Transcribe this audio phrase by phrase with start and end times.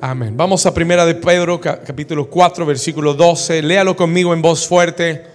[0.00, 0.36] Amén.
[0.36, 3.62] Vamos a primera de Pedro, capítulo 4, versículo 12.
[3.62, 5.26] Léalo conmigo en voz fuerte.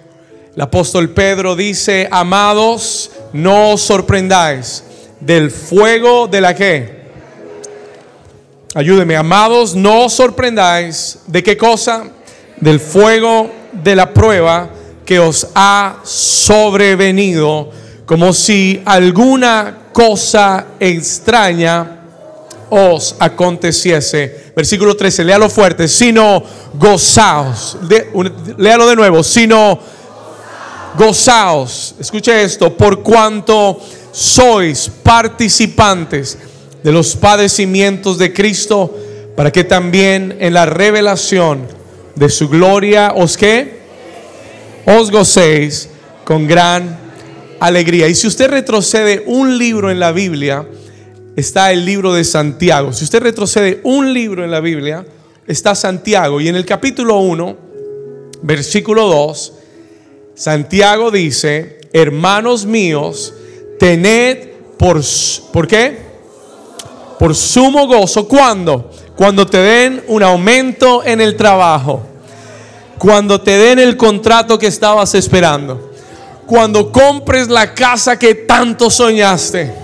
[0.55, 4.85] El apóstol Pedro dice, amados, no os sorprendáis
[5.19, 7.03] del fuego de la que.
[8.73, 12.05] Ayúdeme, amados, no os sorprendáis de qué cosa?
[12.55, 14.69] Del fuego de la prueba
[15.05, 17.69] que os ha sobrevenido,
[18.05, 22.02] como si alguna cosa extraña
[22.73, 24.51] os aconteciese.
[24.55, 26.43] Versículo 13, léalo fuerte, sino
[26.73, 27.77] gozaos.
[28.57, 29.79] léalo de nuevo, sino
[30.97, 31.95] gozaos.
[31.99, 33.79] Escuche esto, por cuanto
[34.11, 36.37] sois participantes
[36.83, 38.93] de los padecimientos de Cristo,
[39.35, 41.67] para que también en la revelación
[42.15, 43.81] de su gloria os que
[44.85, 45.89] os gocéis
[46.25, 46.99] con gran
[47.59, 48.07] alegría.
[48.07, 50.65] Y si usted retrocede un libro en la Biblia,
[51.35, 52.93] está el libro de Santiago.
[52.93, 55.05] Si usted retrocede un libro en la Biblia,
[55.47, 56.39] está Santiago.
[56.39, 57.57] Y en el capítulo 1,
[58.41, 59.53] versículo 2,
[60.35, 63.33] Santiago dice, hermanos míos,
[63.79, 65.01] tened por,
[65.51, 65.97] ¿por qué?
[67.19, 68.27] Por sumo gozo.
[68.27, 68.91] ¿Cuándo?
[69.15, 72.03] Cuando te den un aumento en el trabajo.
[72.97, 75.91] Cuando te den el contrato que estabas esperando.
[76.45, 79.82] Cuando compres la casa que tanto soñaste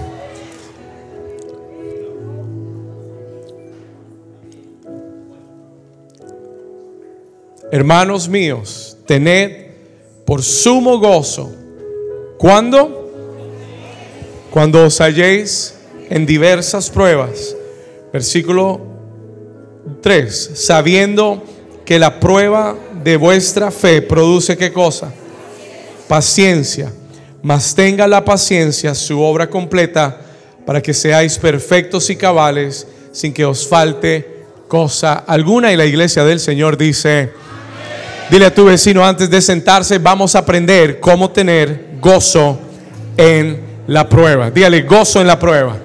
[7.71, 9.69] Hermanos míos, tened
[10.25, 11.51] por sumo gozo.
[12.37, 13.11] ¿Cuándo?
[14.49, 15.75] Cuando os halléis
[16.09, 17.55] en diversas pruebas.
[18.11, 18.81] Versículo
[20.01, 20.51] 3.
[20.55, 21.43] Sabiendo
[21.85, 25.13] que la prueba de vuestra fe produce qué cosa?
[26.07, 26.91] Paciencia.
[27.43, 30.21] Mas tenga la paciencia su obra completa
[30.65, 35.71] para que seáis perfectos y cabales sin que os falte cosa alguna.
[35.71, 37.31] Y la iglesia del Señor dice,
[38.29, 42.59] Dile a tu vecino antes de sentarse, vamos a aprender cómo tener gozo
[43.17, 44.51] en la prueba.
[44.51, 45.75] Dígale gozo en la prueba.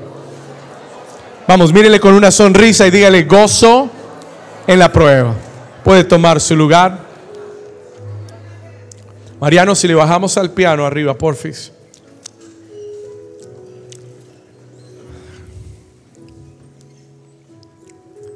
[1.49, 3.89] Vamos, mírele con una sonrisa y dígale gozo
[4.67, 5.35] en la prueba.
[5.83, 6.99] Puede tomar su lugar.
[9.41, 11.73] Mariano, si le bajamos al piano arriba, porfis.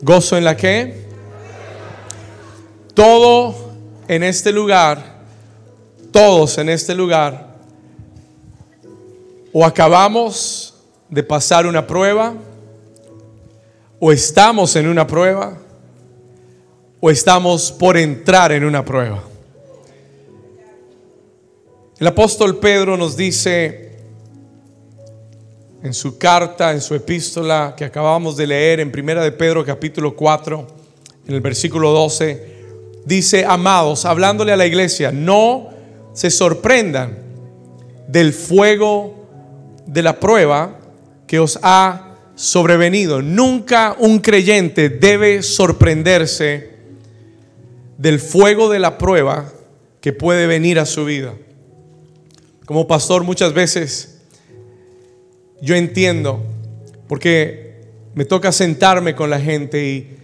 [0.00, 1.08] Gozo en la que
[2.94, 3.67] todo
[4.08, 5.18] en este lugar,
[6.10, 7.54] todos en este lugar,
[9.52, 10.74] o acabamos
[11.10, 12.34] de pasar una prueba,
[14.00, 15.58] o estamos en una prueba,
[17.00, 19.22] o estamos por entrar en una prueba.
[21.98, 23.98] El apóstol Pedro nos dice
[25.82, 30.16] en su carta, en su epístola que acabamos de leer en Primera de Pedro capítulo
[30.16, 30.66] 4,
[31.26, 32.57] en el versículo 12,
[33.08, 35.70] dice, amados, hablándole a la iglesia, no
[36.12, 37.18] se sorprendan
[38.06, 39.26] del fuego
[39.86, 40.78] de la prueba
[41.26, 43.22] que os ha sobrevenido.
[43.22, 46.70] Nunca un creyente debe sorprenderse
[47.96, 49.50] del fuego de la prueba
[50.00, 51.34] que puede venir a su vida.
[52.66, 54.20] Como pastor muchas veces
[55.60, 56.44] yo entiendo,
[57.08, 57.82] porque
[58.14, 60.18] me toca sentarme con la gente y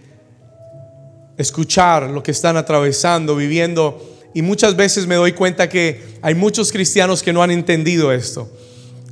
[1.37, 4.01] escuchar lo que están atravesando, viviendo.
[4.33, 8.49] Y muchas veces me doy cuenta que hay muchos cristianos que no han entendido esto.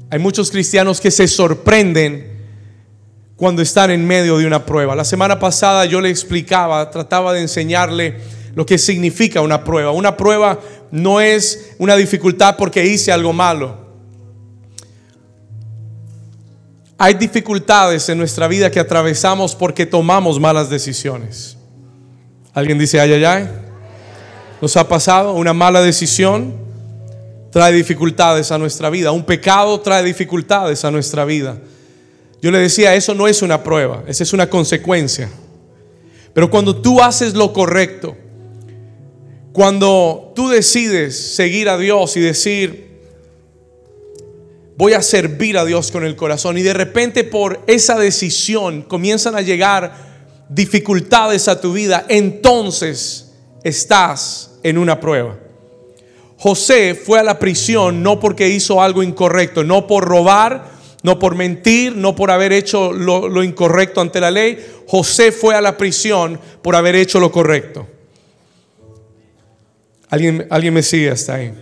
[0.10, 2.34] Hay muchos cristianos que se sorprenden
[3.36, 4.96] cuando están en medio de una prueba.
[4.96, 8.18] La semana pasada yo le explicaba, trataba de enseñarle
[8.54, 9.92] lo que significa una prueba.
[9.92, 10.60] Una prueba
[10.92, 13.82] no es una dificultad porque hice algo malo.
[16.98, 21.58] Hay dificultades en nuestra vida que atravesamos porque tomamos malas decisiones.
[22.54, 23.50] ¿Alguien dice ay, ay, ay?
[24.62, 26.54] ¿Nos ha pasado una mala decisión?
[27.52, 29.12] Trae dificultades a nuestra vida.
[29.12, 31.58] Un pecado trae dificultades a nuestra vida.
[32.42, 35.30] Yo le decía, eso no es una prueba, esa es una consecuencia.
[36.34, 38.18] Pero cuando tú haces lo correcto,
[39.54, 43.00] cuando tú decides seguir a Dios y decir,
[44.76, 49.36] voy a servir a Dios con el corazón, y de repente por esa decisión comienzan
[49.36, 50.13] a llegar
[50.54, 53.32] dificultades a tu vida, entonces
[53.64, 55.38] estás en una prueba.
[56.38, 60.72] José fue a la prisión no porque hizo algo incorrecto, no por robar,
[61.02, 64.58] no por mentir, no por haber hecho lo, incorrecto ante la ley.
[64.88, 67.88] José fue a la prisión por haber hecho lo correcto.
[70.10, 71.54] ¿Alguien, alguien me sigue hasta ahí?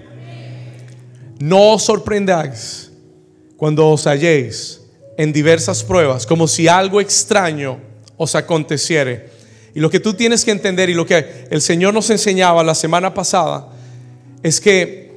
[1.39, 2.91] No os sorprendáis
[3.57, 4.81] cuando os halléis
[5.17, 7.90] en diversas pruebas, como si algo extraño
[8.21, 9.29] os aconteciere.
[9.73, 12.75] Y lo que tú tienes que entender y lo que el Señor nos enseñaba la
[12.75, 13.69] semana pasada
[14.43, 15.09] es que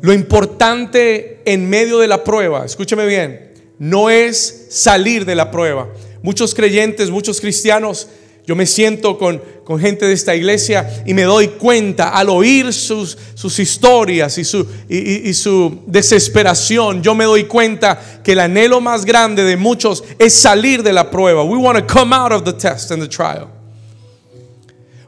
[0.00, 5.88] lo importante en medio de la prueba, escúcheme bien, no es salir de la prueba.
[6.20, 8.08] Muchos creyentes, muchos cristianos,
[8.46, 9.40] yo me siento con,
[9.80, 14.64] gente de esta iglesia y me doy cuenta al oír sus, sus historias y su,
[14.88, 20.34] y su desesperación, yo me doy cuenta que el anhelo más grande de muchos es
[20.34, 21.42] salir de la prueba.
[21.42, 23.48] We want to come out of the test and the trial.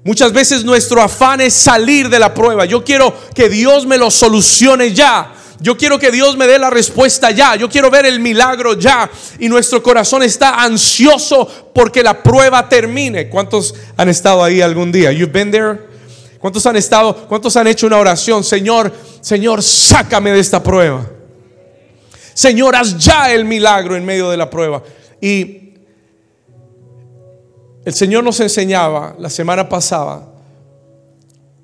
[0.02, 2.64] Muchas veces nuestro afán es salir de la prueba.
[2.64, 5.34] Yo quiero que Dios me lo solucione ya.
[5.60, 7.56] Yo quiero que Dios me dé la respuesta ya.
[7.56, 9.10] Yo quiero ver el milagro ya.
[9.38, 13.28] Y nuestro corazón está ansioso porque la prueba termine.
[13.28, 15.10] ¿Cuántos han estado ahí algún día?
[15.10, 15.80] You've been there.
[16.38, 17.26] ¿Cuántos han estado?
[17.26, 18.44] ¿Cuántos han hecho una oración?
[18.44, 21.04] Señor, Señor, sácame de esta prueba.
[22.34, 24.82] Señor, haz ya el milagro en medio de la prueba.
[25.20, 25.74] Y
[27.84, 30.28] el Señor nos enseñaba la semana pasada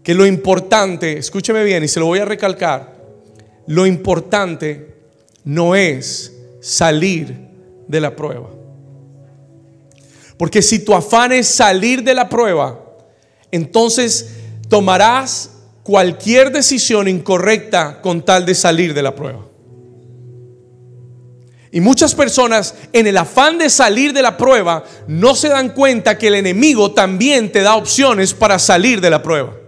[0.02, 2.94] que lo importante, escúcheme bien y se lo voy a recalcar,
[3.66, 4.94] lo importante
[5.44, 7.37] no es salir
[7.88, 8.50] de la prueba.
[10.37, 12.81] Porque si tu afán es salir de la prueba,
[13.50, 14.31] entonces
[14.69, 15.50] tomarás
[15.82, 19.46] cualquier decisión incorrecta con tal de salir de la prueba.
[21.70, 26.16] Y muchas personas en el afán de salir de la prueba no se dan cuenta
[26.16, 29.63] que el enemigo también te da opciones para salir de la prueba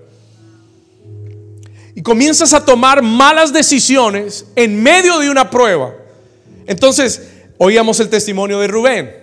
[1.96, 5.94] y comienzas a tomar malas decisiones en medio de una prueba.
[6.66, 7.22] Entonces,
[7.56, 9.16] oíamos el testimonio de Rubén.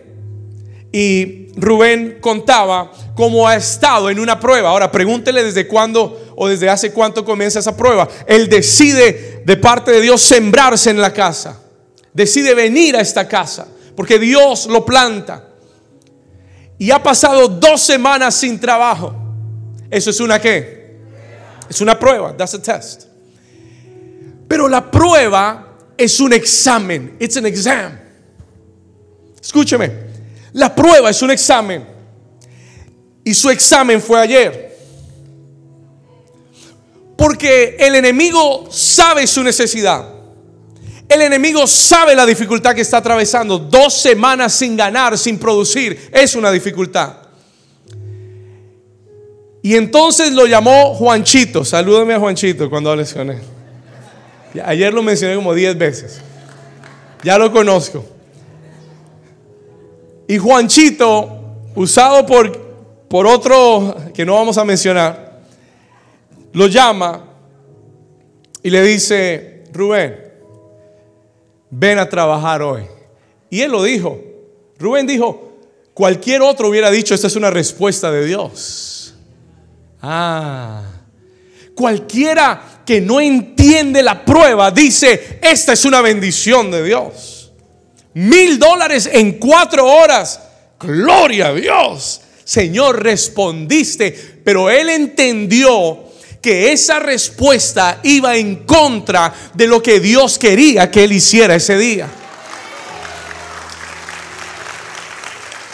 [0.91, 4.71] Y Rubén contaba cómo ha estado en una prueba.
[4.71, 8.09] Ahora pregúntele desde cuándo o desde hace cuánto comienza esa prueba.
[8.25, 11.61] Él decide de parte de Dios sembrarse en la casa.
[12.11, 15.47] Decide venir a esta casa porque Dios lo planta.
[16.79, 19.13] Y ha pasado dos semanas sin trabajo.
[19.91, 20.82] ¿Eso es una qué?
[21.73, 23.05] Es una prueba, that's a test.
[24.47, 27.99] Pero la prueba es un examen, it's an exam.
[29.41, 29.91] Escúcheme,
[30.53, 31.83] la prueba es un examen.
[33.23, 34.77] Y su examen fue ayer.
[37.17, 40.13] Porque el enemigo sabe su necesidad.
[41.09, 43.57] El enemigo sabe la dificultad que está atravesando.
[43.57, 47.22] Dos semanas sin ganar, sin producir, es una dificultad.
[49.65, 51.63] Y entonces lo llamó Juanchito.
[51.63, 53.39] Salúdame a Juanchito cuando hables con él.
[54.65, 56.19] Ayer lo mencioné como 10 veces.
[57.23, 58.03] Ya lo conozco.
[60.27, 62.59] Y Juanchito, usado por,
[63.07, 65.39] por otro que no vamos a mencionar,
[66.51, 67.23] lo llama
[68.61, 70.17] y le dice, Rubén,
[71.69, 72.83] ven a trabajar hoy.
[73.49, 74.19] Y él lo dijo.
[74.77, 75.53] Rubén dijo,
[75.93, 78.92] cualquier otro hubiera dicho, esta es una respuesta de Dios.
[80.05, 80.81] Ah,
[81.73, 87.53] cualquiera que no entiende la prueba dice, esta es una bendición de Dios.
[88.13, 90.41] Mil dólares en cuatro horas.
[90.77, 92.21] Gloria a Dios.
[92.43, 96.03] Señor, respondiste, pero él entendió
[96.41, 101.77] que esa respuesta iba en contra de lo que Dios quería que él hiciera ese
[101.77, 102.09] día.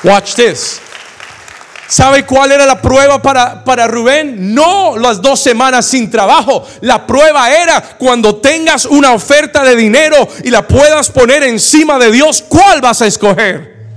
[0.03, 0.79] Watch this.
[1.89, 4.53] ¿Sabe cuál era la prueba para, para Rubén?
[4.53, 6.63] No las dos semanas sin trabajo.
[6.81, 12.11] La prueba era cuando tengas una oferta de dinero y la puedas poner encima de
[12.11, 13.87] Dios, ¿cuál vas a escoger?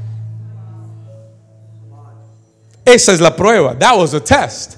[2.83, 3.79] Esa es la prueba.
[3.79, 4.77] That was the test.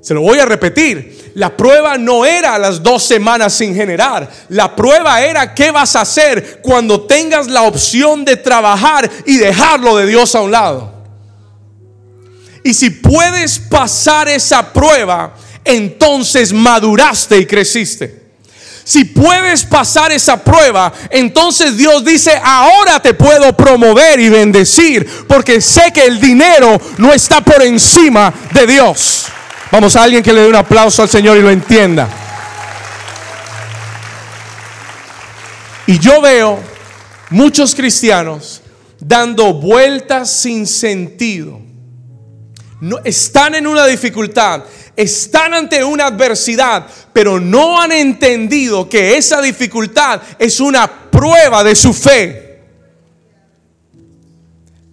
[0.00, 1.32] Se lo voy a repetir.
[1.34, 4.30] La prueba no era las dos semanas sin generar.
[4.50, 9.96] La prueba era qué vas a hacer cuando tengas la opción de trabajar y dejarlo
[9.96, 10.97] de Dios a un lado.
[12.64, 15.34] Y si puedes pasar esa prueba,
[15.64, 18.28] entonces maduraste y creciste.
[18.84, 25.60] Si puedes pasar esa prueba, entonces Dios dice, ahora te puedo promover y bendecir, porque
[25.60, 29.26] sé que el dinero no está por encima de Dios.
[29.70, 32.08] Vamos a alguien que le dé un aplauso al Señor y lo entienda.
[35.86, 36.58] Y yo veo
[37.28, 38.62] muchos cristianos
[39.00, 41.67] dando vueltas sin sentido
[42.80, 44.62] no, están en una dificultad,
[44.94, 51.74] están ante una adversidad, pero no han entendido que esa dificultad es una prueba de
[51.74, 52.62] su fe.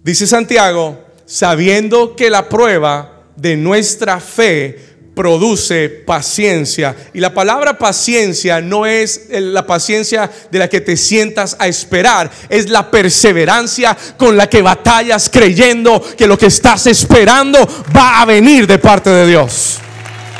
[0.02, 6.94] Dice Santiago, sabiendo que la prueba de nuestra fe produce paciencia.
[7.14, 12.30] Y la palabra paciencia no es la paciencia de la que te sientas a esperar,
[12.50, 17.58] es la perseverancia con la que batallas creyendo que lo que estás esperando
[17.96, 19.78] va a venir de parte de Dios.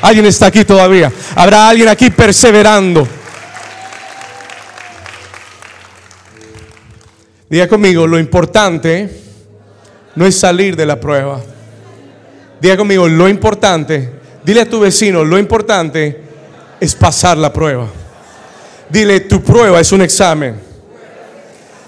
[0.03, 1.11] ¿Alguien está aquí todavía?
[1.35, 3.09] ¿Habrá alguien aquí perseverando?
[7.49, 9.09] Diga conmigo, lo importante
[10.15, 11.41] no es salir de la prueba.
[12.61, 14.16] Diga conmigo, lo importante
[14.47, 16.21] Dile a tu vecino, lo importante
[16.79, 17.89] es pasar la prueba.
[18.89, 20.55] Dile, tu prueba es un examen.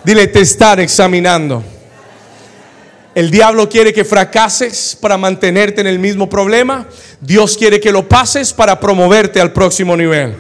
[0.03, 1.63] Dile, te están examinando.
[3.15, 6.89] El diablo quiere que fracases para mantenerte en el mismo problema.
[7.21, 10.35] Dios quiere que lo pases para promoverte al próximo nivel.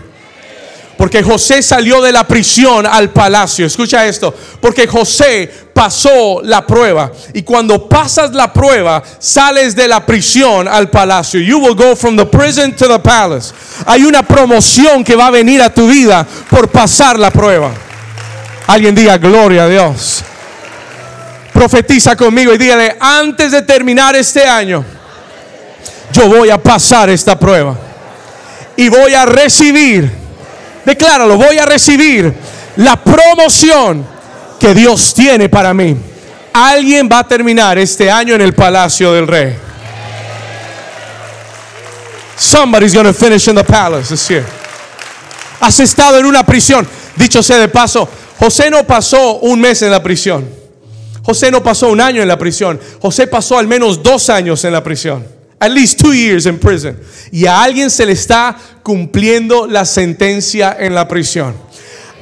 [0.98, 3.64] Porque José salió de la prisión al palacio.
[3.64, 4.34] Escucha esto.
[4.60, 7.12] Porque José pasó la prueba.
[7.32, 11.38] Y cuando pasas la prueba, sales de la prisión al palacio.
[11.38, 13.54] You will go from the prison to the palace.
[13.86, 17.70] Hay una promoción que va a venir a tu vida por pasar la prueba.
[18.66, 20.24] Alguien diga gloria a Dios.
[21.52, 24.84] Profetiza conmigo y dígale, antes de terminar este año,
[26.12, 27.76] yo voy a pasar esta prueba.
[28.76, 30.27] Y voy a recibir
[30.88, 32.32] Decláralo, voy a recibir
[32.76, 34.06] la promoción
[34.58, 35.94] que Dios tiene para mí.
[36.54, 39.54] Alguien va a terminar este año en el palacio del rey.
[42.38, 44.46] Somebody's going to finish in the palace this year.
[45.60, 46.88] Has estado en una prisión.
[47.16, 50.48] Dicho sea de paso, José no pasó un mes en la prisión.
[51.22, 52.80] José no pasó un año en la prisión.
[53.02, 55.37] José pasó al menos dos años en la prisión.
[55.60, 56.96] At least two years in prison.
[57.32, 61.54] Y a alguien se le está cumpliendo la sentencia en la prisión.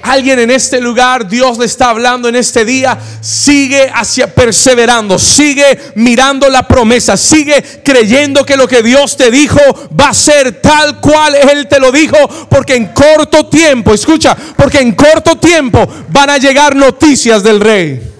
[0.03, 5.79] Alguien en este lugar, Dios le está hablando en este día, sigue hacia perseverando, sigue
[5.97, 9.59] mirando la promesa, sigue creyendo que lo que Dios te dijo
[9.99, 12.17] va a ser tal cual Él te lo dijo,
[12.49, 18.16] porque en corto tiempo, escucha, porque en corto tiempo van a llegar noticias del rey.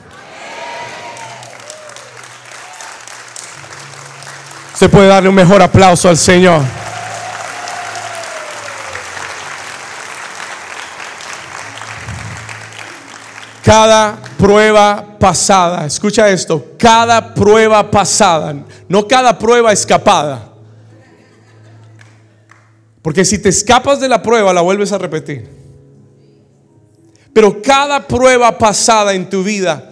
[4.79, 6.61] Se puede darle un mejor aplauso al Señor.
[13.65, 18.55] Cada prueba pasada, escucha esto, cada prueba pasada,
[18.87, 20.53] no cada prueba escapada.
[23.01, 25.49] Porque si te escapas de la prueba, la vuelves a repetir.
[27.33, 29.91] Pero cada prueba pasada en tu vida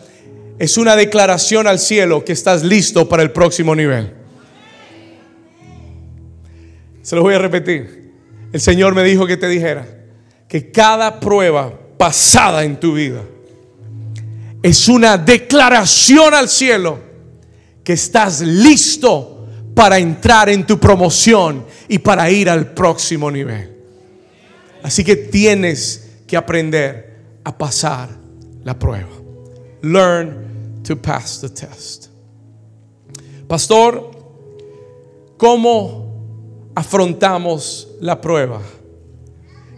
[0.58, 4.23] es una declaración al cielo que estás listo para el próximo nivel.
[7.04, 8.14] Se lo voy a repetir.
[8.50, 9.86] El Señor me dijo que te dijera
[10.48, 13.20] que cada prueba pasada en tu vida
[14.62, 16.98] es una declaración al cielo
[17.84, 23.70] que estás listo para entrar en tu promoción y para ir al próximo nivel.
[24.82, 28.08] Así que tienes que aprender a pasar
[28.62, 29.10] la prueba.
[29.82, 32.06] Learn to pass the test.
[33.46, 34.10] Pastor,
[35.36, 36.13] ¿cómo
[36.74, 38.60] afrontamos la prueba.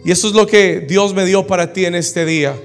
[0.03, 2.55] Y eso es lo que Dios me dio para ti en este día.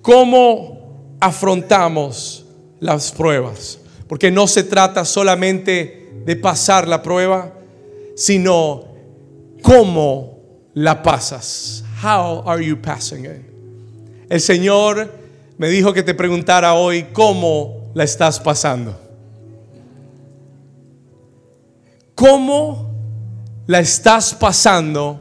[0.00, 2.44] ¿Cómo afrontamos
[2.80, 3.78] las pruebas?
[4.08, 7.52] Porque no se trata solamente de pasar la prueba,
[8.16, 8.84] sino
[9.62, 10.40] cómo
[10.74, 11.84] la pasas.
[12.02, 13.42] How are you passing it?
[14.28, 15.12] El Señor
[15.58, 18.98] me dijo que te preguntara hoy cómo la estás pasando.
[22.14, 22.91] ¿Cómo
[23.66, 25.20] la estás pasando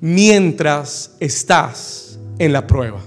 [0.00, 3.00] mientras estás en la prueba?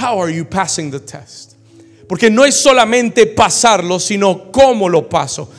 [0.00, 1.52] How are you passing the test?
[2.08, 5.50] Porque no es solamente pasarlo, sino cómo lo paso.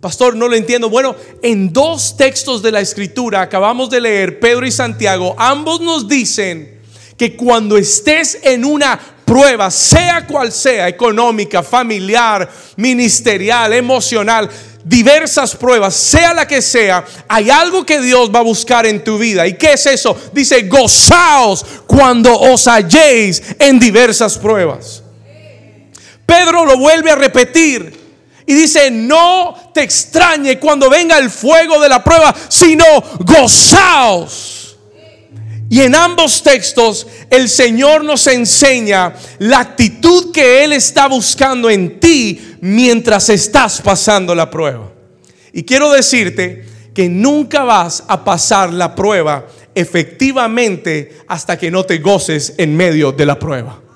[0.00, 0.88] Pastor, no lo entiendo.
[0.88, 6.08] Bueno, en dos textos de la escritura acabamos de leer, Pedro y Santiago, ambos nos
[6.08, 6.80] dicen
[7.16, 8.98] que cuando estés en una
[9.28, 14.48] prueba, sea cual sea, económica, familiar, ministerial, emocional,
[14.82, 19.18] diversas pruebas, sea la que sea, hay algo que Dios va a buscar en tu
[19.18, 19.46] vida.
[19.46, 20.16] ¿Y qué es eso?
[20.32, 25.02] Dice, gozaos cuando os halléis en diversas pruebas.
[26.24, 27.98] Pedro lo vuelve a repetir.
[28.46, 32.84] Y dice, no te extrañe cuando venga el fuego de la prueba, sino
[33.18, 34.57] gozaos.
[35.70, 42.00] Y en ambos textos el Señor nos enseña la actitud que Él está buscando en
[42.00, 44.90] ti mientras estás pasando la prueba.
[45.52, 51.98] Y quiero decirte que nunca vas a pasar la prueba efectivamente hasta que no te
[51.98, 53.87] goces en medio de la prueba.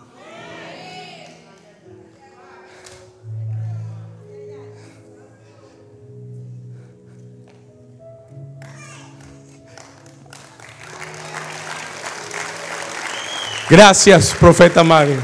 [13.73, 15.17] Gracias, profeta Mario.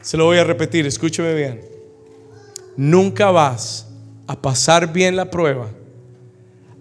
[0.00, 1.60] Se lo voy a repetir, escúcheme bien.
[2.76, 3.86] Nunca vas
[4.26, 5.70] a pasar bien la prueba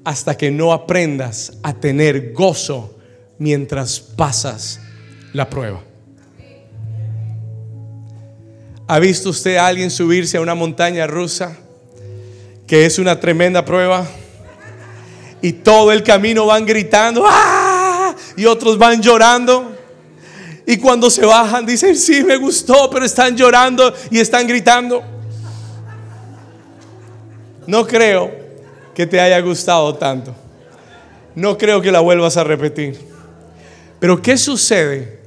[0.04, 2.98] hasta que no aprendas a tener gozo
[3.38, 4.82] mientras pasas
[5.32, 5.84] la prueba.
[8.88, 11.56] ¿Ha visto usted a alguien subirse a una montaña rusa
[12.66, 14.08] que es una tremenda prueba?
[15.42, 18.16] Y todo el camino van gritando, ¡ah!
[18.38, 19.76] Y otros van llorando.
[20.66, 25.04] Y cuando se bajan dicen, sí, me gustó, pero están llorando y están gritando.
[27.66, 28.32] No creo
[28.94, 30.36] que te haya gustado tanto.
[31.36, 33.00] No creo que la vuelvas a repetir.
[34.00, 35.22] Pero ¿qué sucede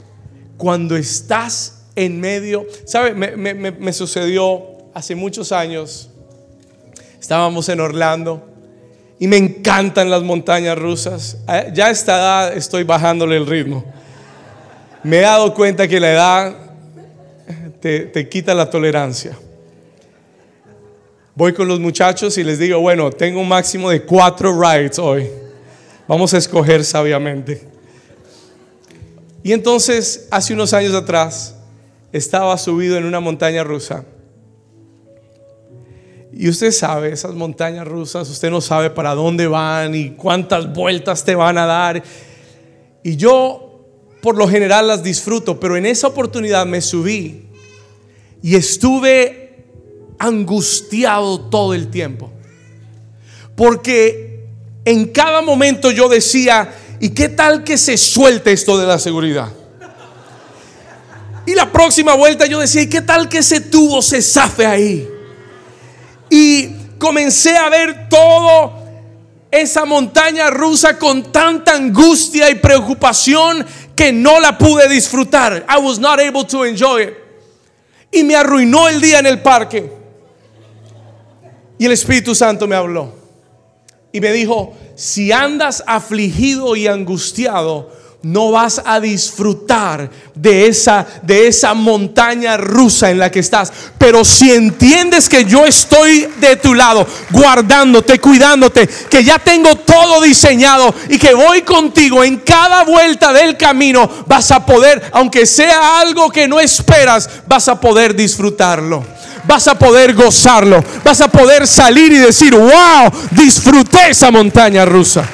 [0.56, 2.66] cuando estás en medio?
[2.87, 3.14] ¿Sabe?
[3.14, 4.62] Me, sucedió
[4.94, 6.11] hace muchos años.
[7.21, 8.53] Estábamos en Orlando
[9.25, 11.38] y me encantan las montañas rusas.
[11.49, 13.83] Eh, ya a esta edad estoy bajándole el ritmo.
[15.02, 16.54] Me he dado cuenta que la edad
[17.81, 19.35] te, te quita la tolerancia
[21.35, 25.26] voy con los muchachos y les digo, bueno, tengo un máximo de cuatro rides hoy.
[26.07, 27.66] Vamos a escoger sabiamente.
[29.43, 31.54] Y entonces, hace unos años atrás,
[32.12, 34.04] estaba subido en una montaña rusa.
[36.37, 41.25] Y usted sabe, esas montañas rusas, usted no sabe para dónde van y cuántas vueltas
[41.25, 42.03] te van a dar.
[43.05, 43.85] Y yo,
[44.21, 47.45] por lo general, las disfruto, pero en esa oportunidad me subí
[48.43, 49.64] y estuve
[50.19, 52.33] angustiado todo el tiempo.
[53.55, 54.45] Porque
[54.85, 59.53] en cada momento yo decía, ¿y qué tal que se suelte esto de la seguridad?
[61.47, 65.13] Y la próxima vuelta yo decía, ¿y qué tal que ese tubo se zafe ahí?
[66.31, 68.73] Y comencé a ver todo
[69.50, 73.64] esa montaña rusa con tanta angustia y preocupación
[73.95, 75.64] que no la pude disfrutar.
[75.69, 77.14] I was not able to enjoy it.
[78.11, 79.90] Y me arruinó el día en el parque.
[81.78, 83.13] Y el Espíritu Santo me habló
[84.13, 87.91] y me dijo, si andas afligido y angustiado,
[88.25, 94.25] no vas a disfrutar de esa de esa montaña rusa en la que estás, pero
[94.25, 100.95] si entiendes que yo estoy de tu lado, guardándote, cuidándote, que ya tengo todo diseñado
[101.08, 106.30] y que voy contigo en cada vuelta del camino, vas a poder, aunque sea algo
[106.30, 109.04] que no esperas, vas a poder disfrutarlo.
[109.47, 115.28] Vas a poder gozarlo, vas a poder salir y decir, wow, disfruté esa montaña rusa.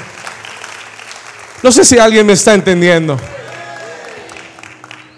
[1.63, 3.19] No sé si alguien me está entendiendo.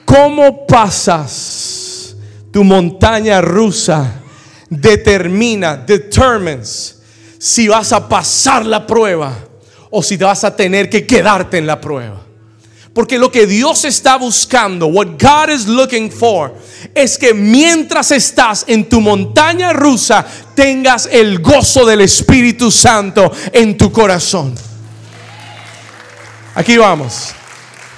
[0.05, 2.17] ¿Cómo pasas
[2.51, 4.21] tu montaña rusa?
[4.69, 6.99] Determina, determines
[7.39, 9.37] si vas a pasar la prueba
[9.91, 12.21] o si vas a tener que quedarte en la prueba.
[12.95, 16.55] Porque lo que Dios está buscando, what God is looking for,
[16.95, 23.79] es que mientras estás en tu montaña rusa, tengas el gozo del Espíritu Santo en
[23.79, 24.55] tu corazón.
[26.55, 27.35] Aquí vamos.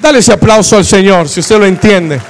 [0.00, 2.20] Dale ese aplauso al Señor, si usted lo entiende.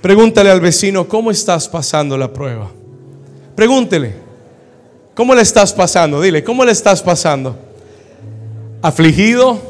[0.00, 2.70] Pregúntale al vecino, ¿cómo estás pasando la prueba?
[3.56, 4.14] Pregúntele.
[5.14, 6.20] ¿Cómo le estás pasando?
[6.20, 7.58] Dile, ¿cómo le estás pasando?
[8.80, 9.60] ¿Afligido?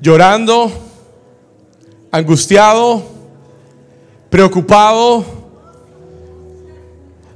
[0.00, 0.70] ¿Llorando?
[2.12, 3.02] ¿Angustiado?
[4.30, 5.39] ¿Preocupado?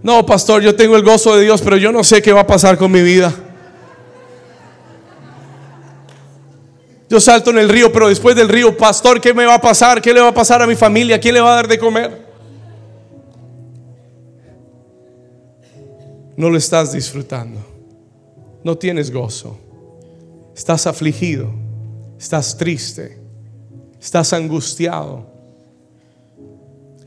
[0.05, 2.47] No, pastor, yo tengo el gozo de Dios, pero yo no sé qué va a
[2.47, 3.35] pasar con mi vida.
[7.11, 10.01] Yo salto en el río, pero después del río, pastor, ¿qué me va a pasar?
[10.01, 11.19] ¿Qué le va a pasar a mi familia?
[11.19, 12.25] ¿Quién le va a dar de comer?
[16.37, 17.61] no lo estás disfrutando.
[18.63, 19.59] No tienes gozo.
[20.55, 21.51] Estás afligido.
[22.19, 23.19] Estás triste.
[24.01, 25.34] Estás angustiado.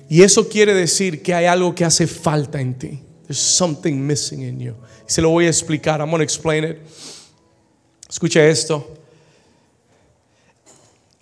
[0.10, 3.00] Y eso quiere decir que hay algo que hace falta en ti.
[3.28, 4.76] There's something missing in you.
[5.06, 6.00] se lo voy a explicar.
[6.02, 6.78] I'm going to explain it.
[8.10, 8.94] Escucha esto.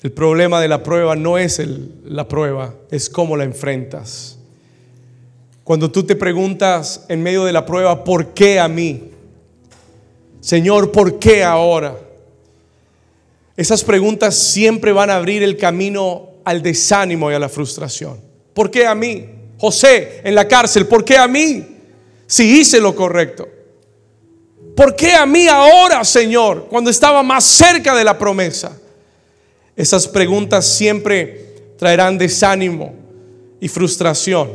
[0.01, 1.59] El problema de la prueba no es
[2.03, 4.37] la prueba, es cómo la enfrentas.
[5.63, 9.09] Cuando tú te preguntas en medio de la prueba, ¿por qué a mí?
[10.41, 11.97] Señor, ¿por qué ahora?
[13.57, 18.24] Esas preguntas siempre van a abrir el camino al desánimo y a la frustración.
[18.55, 19.25] ¿Por qué a mí?
[19.59, 21.63] José en la cárcel, ¿por qué a mí?
[22.25, 23.47] Si hice lo correcto.
[24.75, 28.77] ¿Por qué a mí ahora, Señor, cuando estaba más cerca de la promesa?
[29.75, 32.93] Esas preguntas siempre traerán desánimo
[33.59, 34.51] y frustración.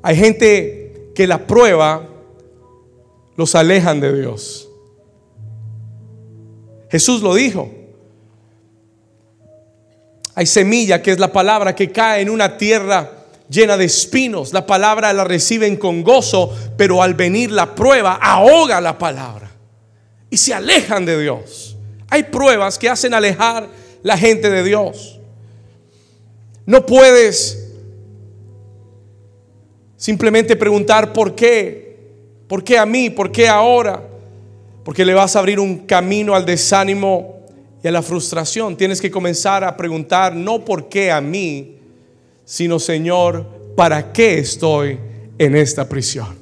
[0.00, 2.08] Hay gente que la prueba
[3.36, 4.68] los alejan de Dios.
[6.90, 7.81] Jesús lo dijo.
[10.34, 13.10] Hay semilla que es la palabra que cae en una tierra
[13.48, 14.52] llena de espinos.
[14.52, 19.50] La palabra la reciben con gozo, pero al venir la prueba ahoga la palabra
[20.30, 21.76] y se alejan de Dios.
[22.08, 23.68] Hay pruebas que hacen alejar
[24.02, 25.20] la gente de Dios.
[26.64, 27.68] No puedes
[29.96, 31.98] simplemente preguntar por qué,
[32.48, 34.02] por qué a mí, por qué ahora,
[34.84, 37.41] porque le vas a abrir un camino al desánimo
[37.82, 38.76] y a la frustración.
[38.76, 41.76] Tienes que comenzar a preguntar no por qué a mí,
[42.44, 44.98] sino Señor, ¿para qué estoy
[45.38, 46.36] en esta prisión?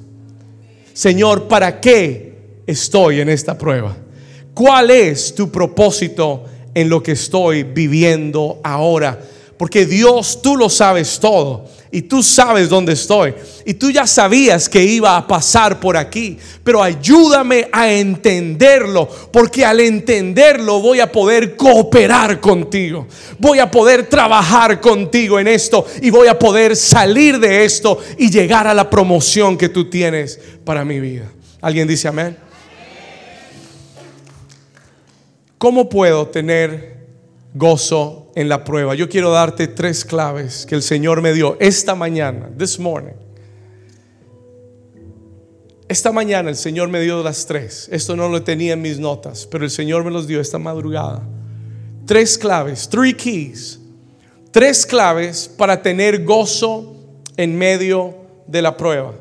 [0.93, 2.35] Señor, ¿para qué
[2.67, 3.95] estoy en esta prueba?
[4.53, 9.19] ¿Cuál es tu propósito en lo que estoy viviendo ahora?
[9.61, 13.35] Porque Dios, tú lo sabes todo y tú sabes dónde estoy.
[13.63, 16.39] Y tú ya sabías que iba a pasar por aquí.
[16.63, 19.07] Pero ayúdame a entenderlo.
[19.31, 23.07] Porque al entenderlo voy a poder cooperar contigo.
[23.37, 25.85] Voy a poder trabajar contigo en esto.
[26.01, 30.39] Y voy a poder salir de esto y llegar a la promoción que tú tienes
[30.65, 31.31] para mi vida.
[31.61, 32.35] ¿Alguien dice amén?
[35.59, 37.00] ¿Cómo puedo tener
[37.53, 38.95] gozo en la prueba.
[38.95, 43.13] Yo quiero darte tres claves que el Señor me dio esta mañana, this morning.
[45.87, 47.89] Esta mañana el Señor me dio las tres.
[47.91, 51.21] Esto no lo tenía en mis notas, pero el Señor me los dio esta madrugada.
[52.05, 53.77] Tres claves, three keys.
[54.51, 56.95] Tres claves para tener gozo
[57.35, 58.15] en medio
[58.47, 59.13] de la prueba.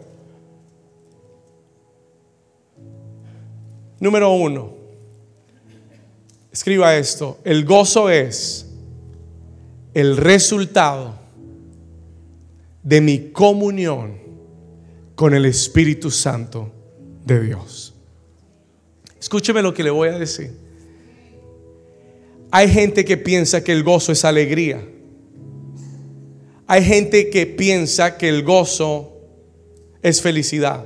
[3.98, 4.79] Número uno,
[6.52, 8.66] Escriba esto, el gozo es
[9.94, 11.18] el resultado
[12.82, 14.18] de mi comunión
[15.14, 16.72] con el Espíritu Santo
[17.24, 17.94] de Dios.
[19.20, 20.50] Escúcheme lo que le voy a decir.
[22.50, 24.84] Hay gente que piensa que el gozo es alegría.
[26.66, 29.12] Hay gente que piensa que el gozo
[30.02, 30.84] es felicidad.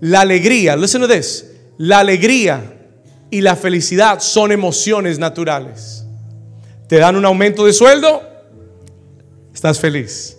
[0.00, 1.46] La alegría, listen to this,
[1.78, 2.77] la alegría
[3.30, 6.04] y la felicidad son emociones naturales.
[6.86, 8.22] ¿Te dan un aumento de sueldo?
[9.52, 10.38] Estás feliz.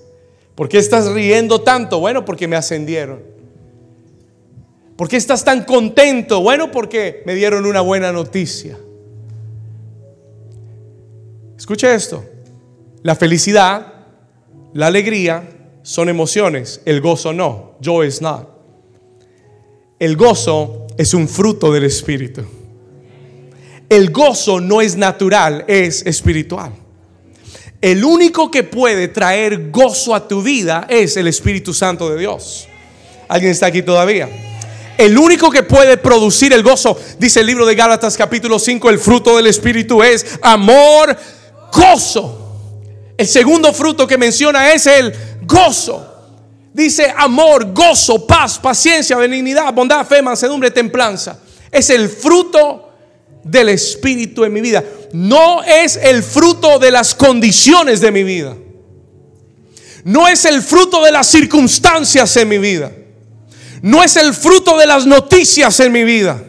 [0.55, 1.99] ¿Por qué estás riendo tanto?
[1.99, 3.21] Bueno, porque me ascendieron.
[4.97, 6.41] ¿Por qué estás tan contento?
[6.41, 8.77] Bueno, porque me dieron una buena noticia.
[11.57, 12.25] Escucha esto.
[13.03, 13.93] La felicidad,
[14.73, 15.47] la alegría
[15.83, 16.81] son emociones.
[16.85, 17.77] El gozo no.
[17.81, 18.49] Joy is not.
[19.99, 22.58] El gozo es un fruto del Espíritu
[23.89, 26.71] el gozo no es natural, es espiritual.
[27.81, 32.67] El único que puede traer gozo a tu vida es el Espíritu Santo de Dios.
[33.27, 34.29] ¿Alguien está aquí todavía?
[34.97, 38.99] El único que puede producir el gozo, dice el libro de Gálatas capítulo 5, el
[38.99, 41.17] fruto del Espíritu es amor,
[41.71, 42.35] gozo.
[43.17, 46.05] El segundo fruto que menciona es el gozo.
[46.73, 51.39] Dice amor, gozo, paz, paciencia, benignidad, bondad, fe, mansedumbre, templanza.
[51.71, 52.88] Es el fruto
[53.43, 54.83] del Espíritu en mi vida.
[55.13, 58.55] No es el fruto de las condiciones de mi vida.
[60.03, 62.91] No es el fruto de las circunstancias en mi vida.
[63.81, 66.43] No es el fruto de las noticias en mi vida.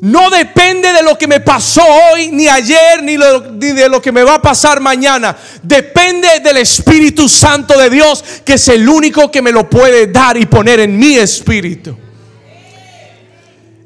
[0.00, 4.10] No depende de lo que me pasó hoy, ni ayer, ni, ni, de lo que
[4.10, 5.36] me va a pasar mañana.
[5.62, 10.38] Depende del Espíritu Santo de Dios, que es el único que me lo puede dar
[10.38, 11.96] y poner en mi espíritu.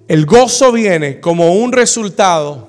[0.06, 2.68] El gozo viene como un resultado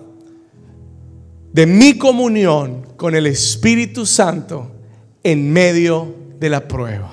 [1.52, 4.72] de mi comunión con el Espíritu Santo
[5.24, 7.12] en medio de la prueba.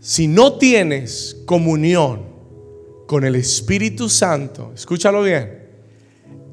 [0.00, 2.22] Si no tienes comunión
[3.06, 5.68] con el Espíritu Santo, escúchalo bien,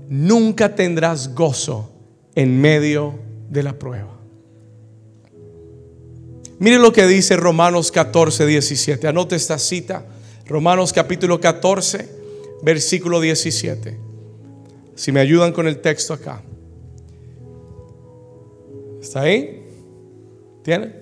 [0.10, 1.91] nunca tendrás gozo
[2.36, 4.12] en medio de la prueba.
[6.59, 9.07] Mire lo que dice Romanos 14, 17.
[9.07, 10.05] Anote esta cita.
[10.47, 12.07] Romanos capítulo 14,
[12.61, 13.97] versículo 17.
[14.95, 16.41] Si me ayudan con el texto acá.
[19.01, 19.63] ¿Está ahí?
[20.63, 20.93] ¿Tiene?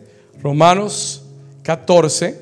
[0.41, 1.23] Romanos
[1.63, 2.37] 14,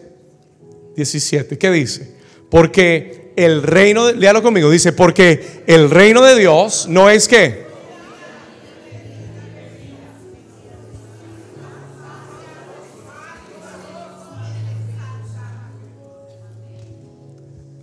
[0.95, 1.57] 17.
[1.57, 2.15] ¿Qué dice?
[2.49, 7.68] Porque el reino, de, léalo conmigo, dice, porque el reino de Dios no es que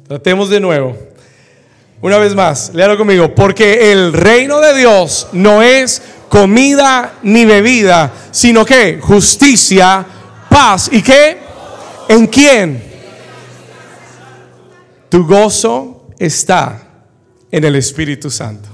[0.08, 0.96] Tratemos de nuevo.
[2.00, 3.34] Una vez más, léalo conmigo.
[3.34, 10.06] Porque el reino de Dios no es comida ni bebida, sino que justicia,
[10.48, 11.38] paz y qué?
[12.08, 12.82] ¿En quién?
[15.08, 16.82] Tu gozo está
[17.50, 18.68] en el Espíritu Santo.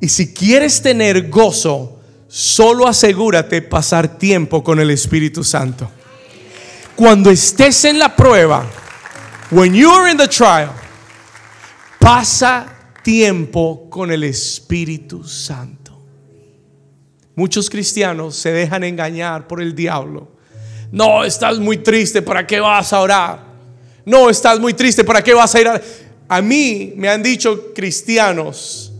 [0.00, 5.90] Y si quieres tener gozo, solo asegúrate pasar tiempo con el Espíritu Santo.
[6.94, 8.66] Cuando estés en la prueba,
[9.54, 10.74] when you're in the trial,
[12.00, 12.66] pasa
[13.04, 15.92] tiempo con el Espíritu Santo.
[17.36, 20.28] Muchos cristianos se dejan engañar por el diablo.
[20.90, 23.44] No, estás muy triste, ¿para qué vas a orar?
[24.04, 25.80] No, estás muy triste, ¿para qué vas a ir a...
[26.26, 28.92] A mí me han dicho cristianos,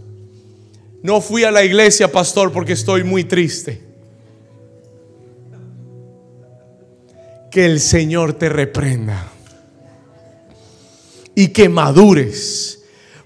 [1.02, 3.82] no fui a la iglesia, pastor, porque estoy muy triste.
[7.50, 9.33] Que el Señor te reprenda
[11.34, 12.80] y que madures,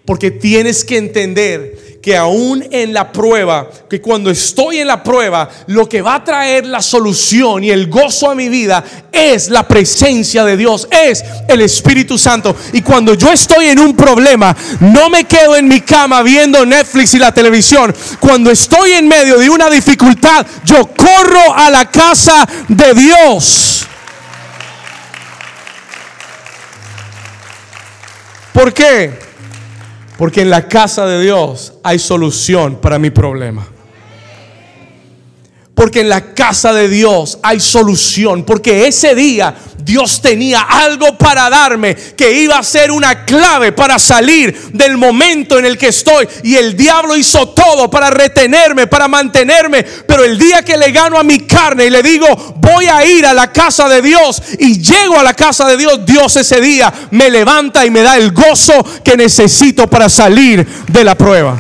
[0.05, 5.49] porque tienes que entender que aún en la prueba, que cuando estoy en la prueba,
[5.67, 9.67] lo que va a traer la solución y el gozo a mi vida es la
[9.67, 12.55] presencia de Dios, es el Espíritu Santo.
[12.73, 17.15] Y cuando yo estoy en un problema, no me quedo en mi cama viendo Netflix
[17.15, 17.95] y la televisión.
[18.21, 23.87] Cuando estoy en medio de una dificultad, yo corro a la casa de Dios.
[28.59, 29.13] ¿Por qué?
[30.17, 33.65] Porque en la casa de Dios hay solución para mi problema.
[35.79, 38.43] Porque en la casa de Dios hay solución.
[38.43, 43.97] Porque ese día Dios tenía algo para darme que iba a ser una clave para
[44.01, 46.29] salir del momento en el que estoy.
[46.43, 49.85] Y el diablo hizo todo para retenerme, para mantenerme.
[49.85, 53.25] Pero el día que le gano a mi carne y le digo, voy a ir
[53.25, 56.93] a la casa de Dios y llego a la casa de Dios, Dios ese día
[57.13, 61.57] me levanta y me da el gozo que necesito para salir de la prueba.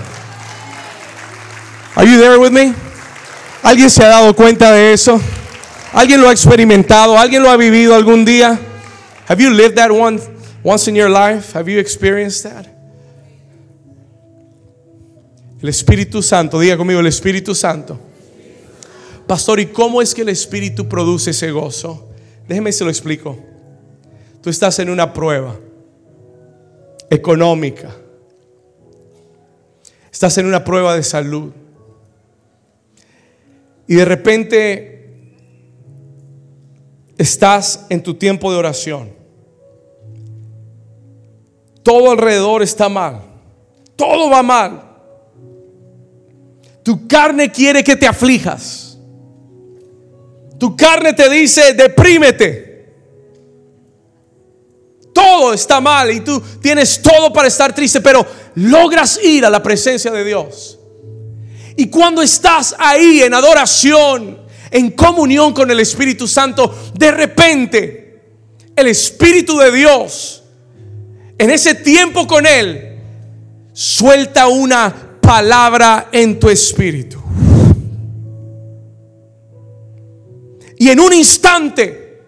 [1.94, 2.87] Are you there with me?
[3.62, 5.20] ¿Alguien se ha dado cuenta de eso?
[5.92, 7.18] ¿Alguien lo ha experimentado?
[7.18, 8.58] ¿Alguien lo ha vivido algún día?
[9.28, 10.20] Have you lived that one
[10.62, 11.56] once in your life?
[11.56, 12.66] Have you experienced that?
[15.60, 17.98] El Espíritu Santo, diga conmigo, el Espíritu Santo.
[19.26, 22.08] Pastor, ¿y cómo es que el Espíritu produce ese gozo?
[22.46, 23.36] Déjeme se lo explico.
[24.40, 25.56] Tú estás en una prueba
[27.10, 27.94] económica.
[30.12, 31.52] Estás en una prueba de salud.
[33.88, 34.98] Y de repente
[37.16, 39.12] estás en tu tiempo de oración.
[41.82, 43.22] Todo alrededor está mal.
[43.96, 44.84] Todo va mal.
[46.82, 48.98] Tu carne quiere que te aflijas.
[50.58, 52.68] Tu carne te dice, deprímete.
[55.14, 58.24] Todo está mal y tú tienes todo para estar triste, pero
[58.54, 60.77] logras ir a la presencia de Dios.
[61.78, 64.36] Y cuando estás ahí en adoración,
[64.68, 68.20] en comunión con el Espíritu Santo, de repente
[68.74, 70.42] el Espíritu de Dios,
[71.38, 72.98] en ese tiempo con Él,
[73.72, 77.22] suelta una palabra en tu espíritu.
[80.78, 82.24] Y en un instante,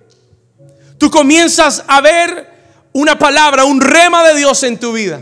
[0.96, 2.52] tú comienzas a ver
[2.92, 5.20] una palabra, un rema de Dios en tu vida.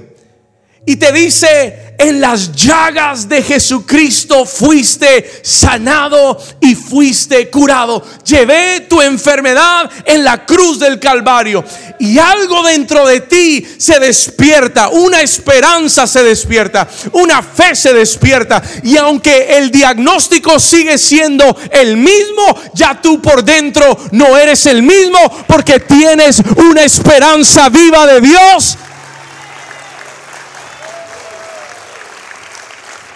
[0.85, 8.05] Y te dice, en las llagas de Jesucristo fuiste sanado y fuiste curado.
[8.25, 11.65] Llevé tu enfermedad en la cruz del Calvario.
[11.99, 18.63] Y algo dentro de ti se despierta, una esperanza se despierta, una fe se despierta.
[18.85, 24.85] Y aunque el diagnóstico sigue siendo el mismo, ya tú por dentro no eres el
[24.85, 28.79] mismo porque tienes una esperanza viva de Dios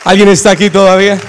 [0.05, 1.21] ¿Alguien está aquí todavía?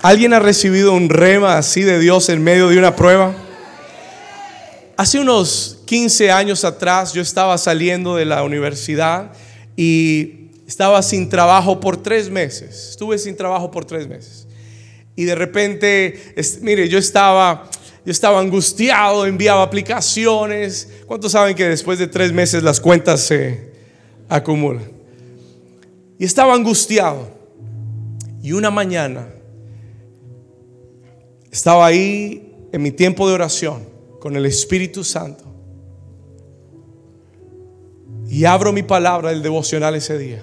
[0.00, 3.34] ¿Alguien ha recibido un rema así de Dios en medio de una prueba?
[4.96, 9.32] Hace unos 15 años atrás yo estaba saliendo de la universidad
[9.76, 12.88] y estaba sin trabajo por tres meses.
[12.92, 14.48] Estuve sin trabajo por tres meses.
[15.14, 17.68] Y de repente, mire, yo estaba
[18.04, 20.88] yo estaba angustiado, enviaba aplicaciones.
[21.06, 23.72] ¿Cuántos saben que después de tres meses las cuentas se
[24.28, 24.90] acumulan?
[26.18, 27.28] Y estaba angustiado.
[28.42, 29.28] Y una mañana
[31.50, 33.82] estaba ahí en mi tiempo de oración
[34.20, 35.44] con el Espíritu Santo.
[38.28, 40.42] Y abro mi palabra del devocional ese día.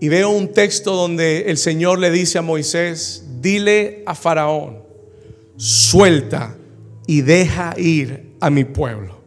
[0.00, 4.82] Y veo un texto donde el Señor le dice a Moisés, dile a Faraón
[5.56, 6.56] suelta
[7.06, 9.20] y deja ir a mi pueblo.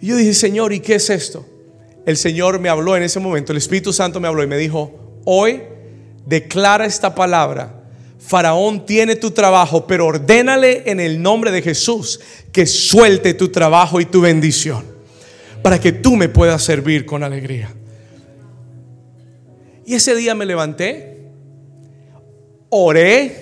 [0.00, 1.46] Y yo dije, Señor, ¿y qué es esto?
[2.04, 4.92] El Señor me habló en ese momento, el Espíritu Santo me habló y me dijo,
[5.24, 5.62] hoy
[6.26, 7.80] declara esta palabra.
[8.18, 12.20] Faraón tiene tu trabajo, pero ordénale en el nombre de Jesús
[12.52, 14.84] que suelte tu trabajo y tu bendición
[15.62, 17.72] para que tú me puedas servir con alegría.
[19.86, 21.13] Y ese día me levanté,
[22.76, 23.36] oré,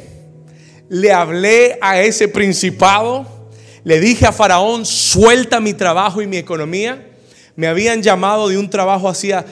[0.91, 3.27] le hablé a ese principado,
[3.83, 7.09] le dije a Faraón, suelta mi trabajo y mi economía.
[7.57, 9.47] Me habían llamado de un trabajo hacía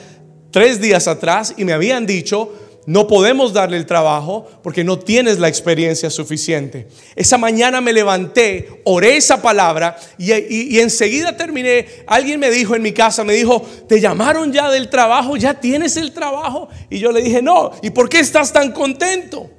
[0.51, 2.53] tres días atrás y me habían dicho,
[2.85, 6.87] no podemos darle el trabajo porque no tienes la experiencia suficiente.
[7.15, 11.87] Esa mañana me levanté, oré esa palabra y, enseguida terminé.
[12.05, 15.37] Alguien me dijo en mi casa, me dijo, ¿te llamaron ya del trabajo?
[15.37, 16.69] ¿Ya tienes el trabajo?
[16.89, 17.71] Y yo le dije, no.
[17.81, 19.49] ¿Y por qué estás tan contento?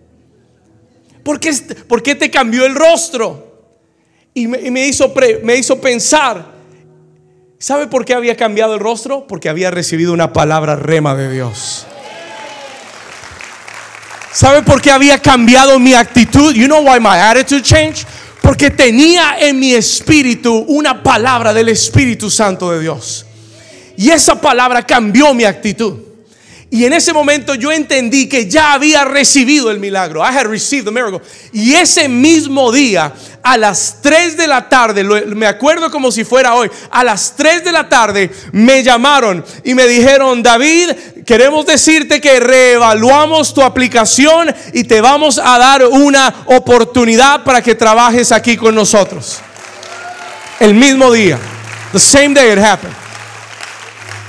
[1.23, 1.53] ¿Por qué,
[1.89, 3.53] por qué te cambió el rostro?
[4.35, 6.53] Y me, hizo me hizo pensar.
[7.59, 9.27] ¿Sabe por qué había cambiado el rostro?
[9.27, 11.87] Porque había recibido una palabra rema de Dios.
[14.33, 16.55] ¿Sabe por qué había cambiado mi actitud?
[16.55, 18.07] You know why my attitude changed?
[18.41, 23.27] Porque tenía en mi espíritu una palabra del Espíritu Santo de Dios.
[23.97, 26.12] Y esa palabra cambió mi actitud.
[26.73, 30.23] Y en ese momento yo entendí que ya había recibido el milagro.
[30.23, 31.21] I had received the miracle.
[31.53, 36.55] Y ese mismo día, a las 3 de la tarde, me acuerdo como si fuera
[36.55, 40.93] hoy, a las 3 de la tarde me llamaron y me dijeron, David,
[41.27, 47.75] queremos decirte que reevaluamos tu aplicación y te vamos a dar una oportunidad para que
[47.75, 49.41] trabajes aquí con nosotros.
[50.59, 51.39] El mismo día.
[51.93, 52.97] The same day it happened.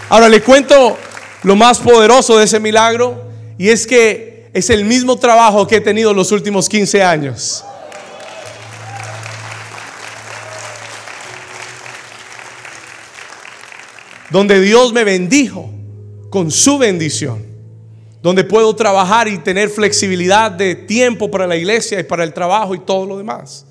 [0.10, 1.00] Ahora le cuento
[1.44, 3.22] lo más poderoso de ese milagro
[3.58, 7.64] y es que es el mismo trabajo que he tenido los últimos 15 años.
[14.30, 15.70] Donde Dios me bendijo
[16.30, 17.46] con su bendición.
[18.24, 22.74] Donde puedo trabajar y tener flexibilidad de tiempo para la iglesia y para el trabajo
[22.74, 23.66] y todo lo demás.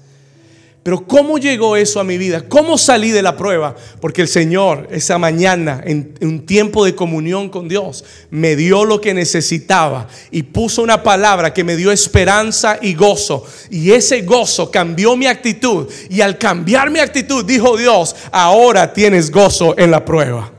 [0.83, 2.49] Pero ¿cómo llegó eso a mi vida?
[2.49, 3.77] ¿Cómo salí de la prueba?
[4.01, 9.01] Porque el Señor esa mañana, en, un tiempo de comunión con Dios, me dio lo
[9.01, 13.47] que necesitaba y puso una palabra que me dio esperanza y gozo.
[13.71, 15.89] Y ese gozo cambió mi actitud.
[16.11, 20.51] Y al cambiar mi actitud, dijo Dios, ahora tienes gozo en la prueba.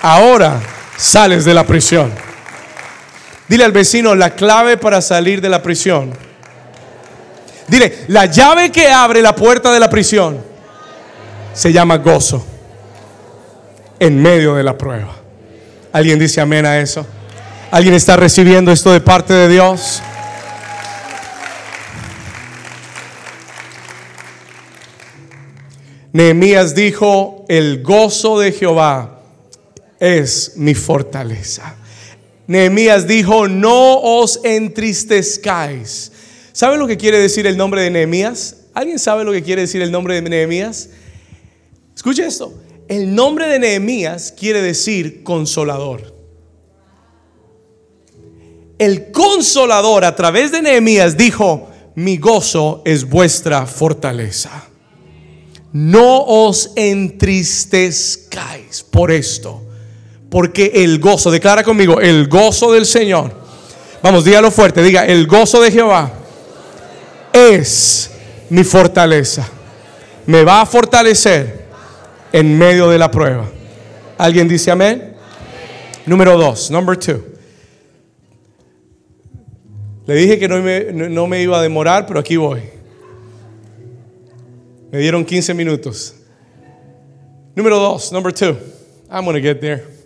[0.00, 0.62] Ahora
[0.96, 2.29] sales de la prisión.
[3.50, 6.12] Dile al vecino la clave para salir de la prisión.
[7.66, 10.40] Dile, la llave que abre la puerta de la prisión
[11.52, 12.46] se llama gozo
[13.98, 15.16] en medio de la prueba.
[15.92, 17.04] ¿Alguien dice amén a eso?
[17.72, 20.00] ¿Alguien está recibiendo esto de parte de Dios?
[26.12, 29.18] Nehemías dijo, el gozo de Jehová
[29.98, 31.74] es mi fortaleza.
[32.50, 36.10] Nehemías dijo, no os entristezcáis.
[36.50, 38.64] ¿Sabe lo que quiere decir el nombre de Nehemías?
[38.74, 40.90] ¿Alguien sabe lo que quiere decir el nombre de Nehemías?
[41.94, 42.52] Escuche esto.
[42.88, 46.12] El nombre de Nehemías quiere decir consolador.
[48.80, 54.66] El consolador a través de Nehemías dijo, mi gozo es vuestra fortaleza.
[55.72, 59.69] No os entristezcáis por esto
[60.30, 63.32] porque el gozo, declara conmigo, el gozo del Señor.
[64.02, 66.12] Vamos, dígalo fuerte, diga, el gozo de Jehová
[67.32, 68.10] es
[68.48, 69.46] mi fortaleza.
[70.26, 71.64] Me va a fortalecer
[72.32, 73.46] en medio de la prueba.
[74.16, 75.14] ¿Alguien dice amén?
[76.06, 77.24] Número dos, number two.
[80.06, 82.62] Le dije que no me, iba a demorar, pero aquí voy.
[84.90, 86.14] Me dieron 15 minutos.
[87.54, 88.56] Número dos, number two.
[89.10, 89.99] I'm going to get there.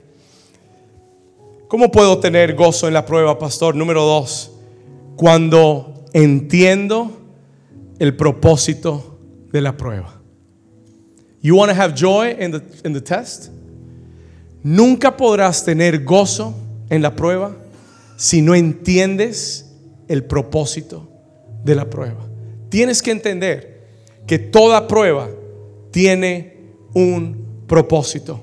[1.75, 3.75] ¿Cómo puedo tener gozo en la prueba, pastor?
[3.75, 4.53] Número dos,
[5.17, 7.11] cuando entiendo
[7.99, 9.19] el propósito
[9.51, 10.23] de la prueba.
[11.43, 13.49] You want to have joy in the, in the test?
[14.63, 16.55] Nunca podrás tener gozo
[16.91, 17.57] en la prueba
[18.17, 19.69] si no entiendes
[20.07, 21.09] el propósito
[21.65, 22.25] de la prueba.
[22.69, 23.89] Tienes que entender
[24.29, 25.29] que toda prueba
[25.91, 26.57] tiene
[26.95, 28.41] un propósito.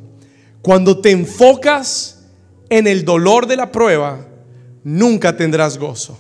[0.62, 2.21] Cuando te enfocas
[2.72, 4.26] en el dolor de la prueba,
[4.86, 6.18] nunca tendrás gozo.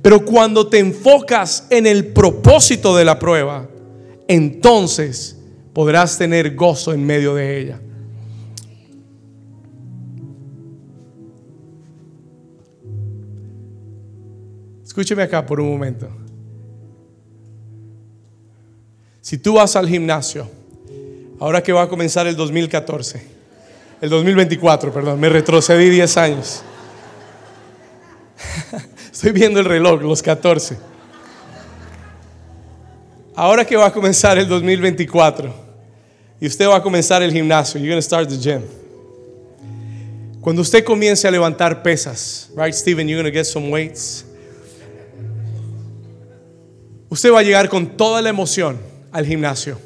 [0.00, 3.68] Pero cuando te enfocas en el propósito de la prueba,
[4.26, 5.38] entonces
[5.74, 7.80] podrás tener gozo en medio de ella.
[14.86, 16.08] Escúcheme acá por un momento.
[19.20, 20.48] Si tú vas al gimnasio,
[21.38, 23.35] ahora que va a comenzar el 2014,
[24.00, 26.62] el 2024, perdón, me retrocedí 10 años.
[29.12, 30.76] Estoy viendo el reloj, los 14.
[33.34, 35.54] Ahora que va a comenzar el 2024
[36.40, 38.62] y usted va a comenzar el gimnasio, you're going to start the gym.
[40.40, 44.24] Cuando usted comience a levantar pesas, right, Steven, you're going to get some weights.
[47.08, 48.78] Usted va a llegar con toda la emoción
[49.12, 49.78] al gimnasio.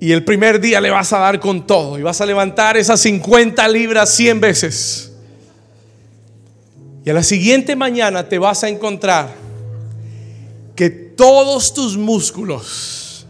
[0.00, 3.00] Y el primer día le vas a dar con todo y vas a levantar esas
[3.00, 5.12] 50 libras 100 veces.
[7.04, 9.34] Y a la siguiente mañana te vas a encontrar
[10.74, 13.26] que todos tus músculos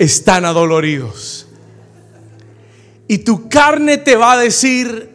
[0.00, 1.46] están adoloridos.
[3.06, 5.14] Y tu carne te va a decir,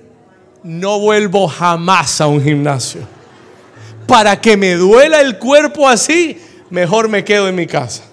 [0.63, 3.01] no vuelvo jamás a un gimnasio.
[4.07, 6.39] Para que me duela el cuerpo así,
[6.69, 8.03] mejor me quedo en mi casa.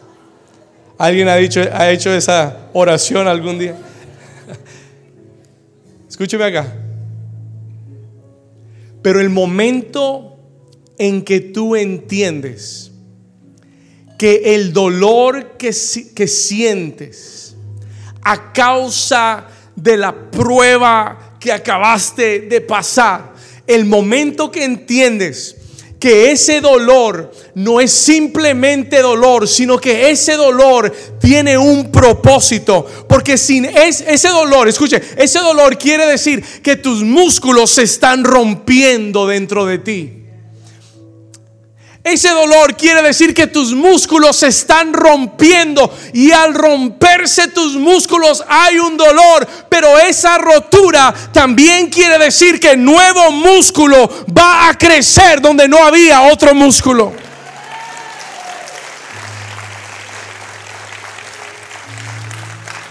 [1.03, 3.75] ¿Alguien ha, dicho, ha hecho esa oración algún día?
[6.09, 6.73] Escúcheme acá.
[9.03, 10.39] Pero el momento
[10.99, 12.93] en que tú entiendes
[14.17, 15.75] que el dolor que,
[16.15, 17.57] que sientes
[18.23, 23.33] a causa de la prueba que acabaste de pasar,
[23.67, 25.57] el momento que entiendes
[26.03, 32.85] que ese dolor no es simplemente dolor, sino que ese dolor tiene un propósito.
[33.09, 39.29] Porque sin ese dolor, escuche, ese dolor quiere decir que tus músculos se están rompiendo
[39.29, 40.22] dentro de ti.
[42.05, 48.43] Ese dolor quiere decir que tus músculos se están rompiendo y al romperse tus músculos
[48.49, 55.41] hay un dolor, pero esa rotura también quiere decir que nuevo músculo va a crecer
[55.41, 57.13] donde no había otro músculo.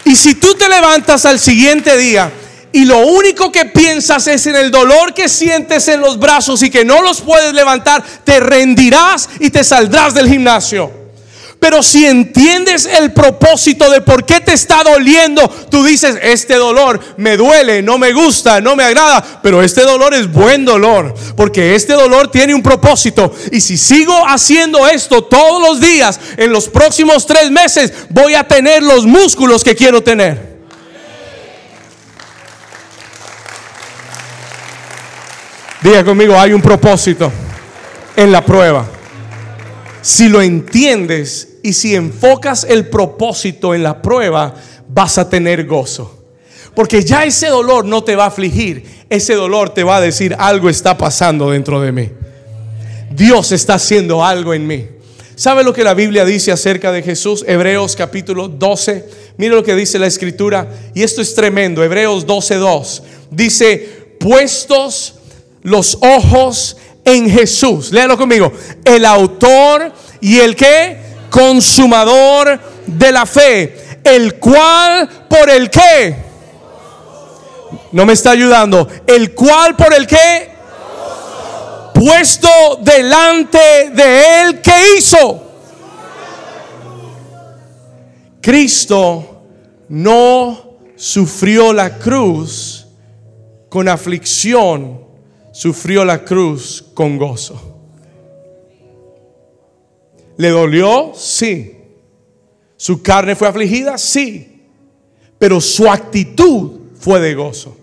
[0.06, 2.32] Y si tú te levantas al siguiente día
[2.72, 6.70] y lo único que piensas es en el dolor que sientes en los brazos y
[6.70, 11.02] que no los puedes levantar, te rendirás y te saldrás del gimnasio.
[11.62, 16.98] Pero si entiendes el propósito de por qué te está doliendo, tú dices, este dolor
[17.18, 21.76] me duele, no me gusta, no me agrada, pero este dolor es buen dolor, porque
[21.76, 23.32] este dolor tiene un propósito.
[23.52, 28.42] Y si sigo haciendo esto todos los días, en los próximos tres meses, voy a
[28.42, 30.51] tener los músculos que quiero tener.
[35.82, 37.32] Diga conmigo, hay un propósito
[38.14, 38.86] en la prueba.
[40.00, 44.54] Si lo entiendes y si enfocas el propósito en la prueba,
[44.88, 46.24] vas a tener gozo.
[46.74, 50.36] Porque ya ese dolor no te va a afligir, ese dolor te va a decir
[50.38, 52.10] algo está pasando dentro de mí.
[53.10, 54.86] Dios está haciendo algo en mí.
[55.34, 57.44] ¿Sabe lo que la Biblia dice acerca de Jesús?
[57.46, 59.04] Hebreos capítulo 12.
[59.36, 60.68] Mire lo que dice la escritura.
[60.94, 61.82] Y esto es tremendo.
[61.82, 63.02] Hebreos 12.2.
[63.30, 65.14] Dice, puestos
[65.62, 67.92] los ojos en Jesús.
[67.92, 68.52] Léalo conmigo.
[68.84, 70.98] El autor y el que
[71.30, 76.16] consumador de la fe, el cual por el que
[77.92, 80.50] no me está ayudando, el cual por el que
[81.94, 82.48] puesto
[82.80, 85.42] delante de él que hizo.
[88.40, 89.44] Cristo
[89.88, 92.86] no sufrió la cruz
[93.68, 95.01] con aflicción
[95.52, 97.78] sufrió la cruz con gozo.
[100.36, 101.12] ¿Le dolió?
[101.14, 101.76] Sí.
[102.76, 103.96] ¿Su carne fue afligida?
[103.98, 104.62] Sí.
[105.38, 107.76] Pero su actitud fue de gozo.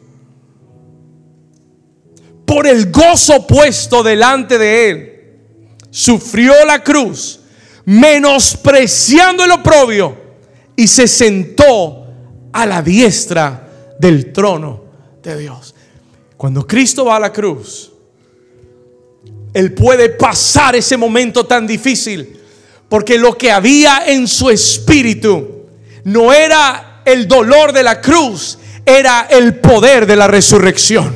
[2.45, 5.19] Por el gozo puesto delante de él,
[5.91, 7.41] sufrió la cruz,
[7.85, 10.17] menospreciando el oprobio,
[10.75, 12.07] y se sentó
[12.51, 14.83] a la diestra del trono
[15.21, 15.75] de Dios.
[16.39, 17.91] Cuando Cristo va a la cruz,
[19.53, 22.39] Él puede pasar ese momento tan difícil,
[22.87, 25.65] porque lo que había en su espíritu
[26.05, 31.13] no era el dolor de la cruz, era el poder de la resurrección.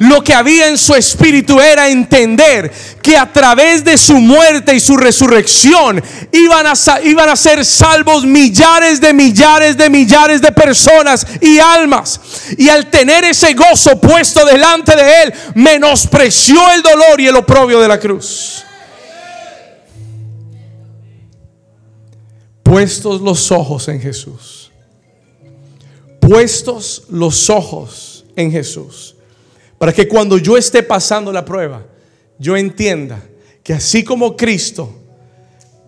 [0.00, 2.72] Lo que había en su espíritu era entender
[3.02, 9.12] que a través de su muerte y su resurrección iban a, ser salvos millares de
[9.12, 12.18] millares de millares de personas y almas.
[12.56, 17.78] Y al tener ese gozo puesto delante de él, menospreció el dolor y el oprobio
[17.78, 18.64] de la cruz.
[22.62, 24.70] Puestos los ojos en Jesús.
[26.20, 29.16] Puestos los ojos en Jesús
[29.80, 31.86] para que cuando yo esté pasando la prueba,
[32.38, 33.18] yo entienda
[33.62, 34.94] que así como Cristo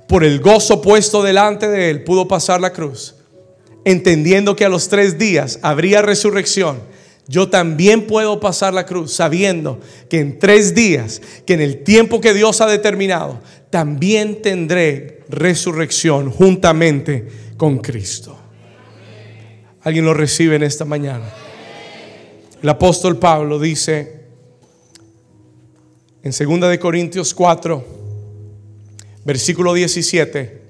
[0.09, 3.17] por el gozo puesto delante de él, pudo pasar la cruz,
[3.85, 6.81] entendiendo que a los tres días habría resurrección.
[7.29, 9.79] Yo también puedo pasar la cruz sabiendo
[10.09, 16.31] que en tres días, que en el tiempo que Dios ha determinado, también tendré resurrección
[16.31, 17.29] juntamente
[17.59, 18.39] con Cristo.
[19.83, 21.52] ¿Alguien lo recibe en esta mañana?
[22.63, 24.21] El apóstol Pablo dice
[26.23, 27.85] en 2 de Corintios 4,
[29.25, 30.63] versículo 17.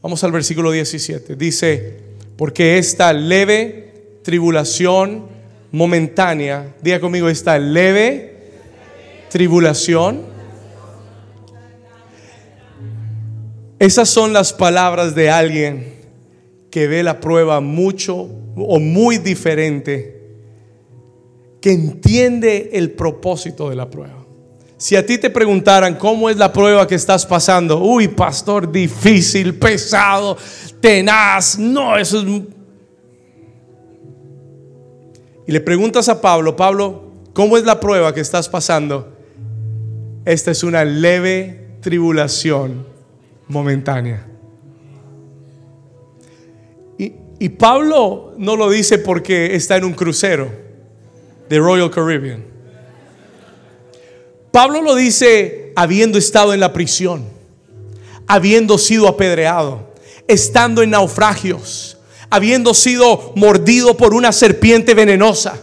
[0.00, 1.34] Vamos al versículo 17.
[1.34, 1.98] Dice,
[2.36, 5.26] porque esta leve tribulación
[5.72, 8.36] momentánea, diga conmigo, esta leve
[9.30, 10.22] tribulación.
[13.80, 15.94] Esas son las palabras de alguien
[16.70, 20.13] que ve la prueba mucho o muy diferente
[21.64, 24.22] que entiende el propósito de la prueba.
[24.76, 29.54] Si a ti te preguntaran cómo es la prueba que estás pasando, uy, pastor, difícil,
[29.54, 30.36] pesado,
[30.78, 32.42] tenaz, no, eso es...
[35.46, 39.16] Y le preguntas a Pablo, Pablo, ¿cómo es la prueba que estás pasando?
[40.26, 42.86] Esta es una leve tribulación
[43.48, 44.26] momentánea.
[46.98, 50.63] Y, y Pablo no lo dice porque está en un crucero
[51.58, 52.44] Royal Caribbean.
[54.50, 57.24] Pablo lo dice habiendo estado en la prisión,
[58.26, 59.92] habiendo sido apedreado,
[60.28, 61.98] estando en naufragios,
[62.30, 65.58] habiendo sido mordido por una serpiente venenosa.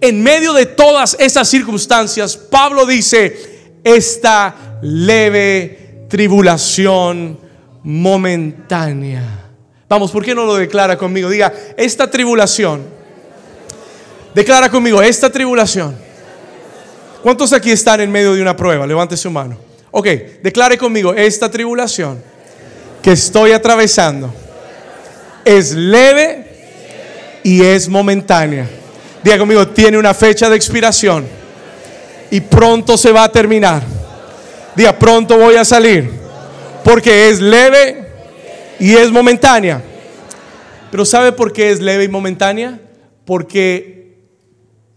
[0.00, 7.38] En medio de todas esas circunstancias, Pablo dice, esta leve tribulación
[7.82, 9.50] momentánea.
[9.88, 11.30] Vamos, ¿por qué no lo declara conmigo?
[11.30, 12.97] Diga, esta tribulación
[14.34, 15.96] Declara conmigo, esta tribulación.
[17.22, 18.86] ¿Cuántos aquí están en medio de una prueba?
[18.86, 19.56] Levante su mano.
[19.90, 20.06] Ok,
[20.42, 22.22] declare conmigo, esta tribulación
[23.02, 24.32] que estoy atravesando
[25.44, 26.44] es leve
[27.42, 28.68] y es momentánea.
[29.24, 31.26] Diga conmigo, tiene una fecha de expiración
[32.30, 33.82] y pronto se va a terminar.
[34.76, 36.10] Diga, pronto voy a salir
[36.84, 38.06] porque es leve
[38.78, 39.82] y es momentánea.
[40.90, 42.78] Pero ¿sabe por qué es leve y momentánea?
[43.24, 43.97] Porque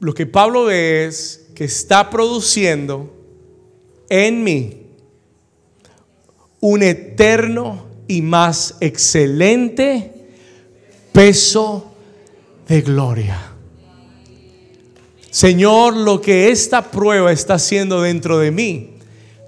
[0.01, 3.13] lo que Pablo ve es que está produciendo
[4.09, 4.77] en mí
[6.59, 10.11] un eterno y más excelente
[11.11, 11.93] peso
[12.67, 13.53] de gloria.
[15.29, 18.95] Señor, lo que esta prueba está haciendo dentro de mí,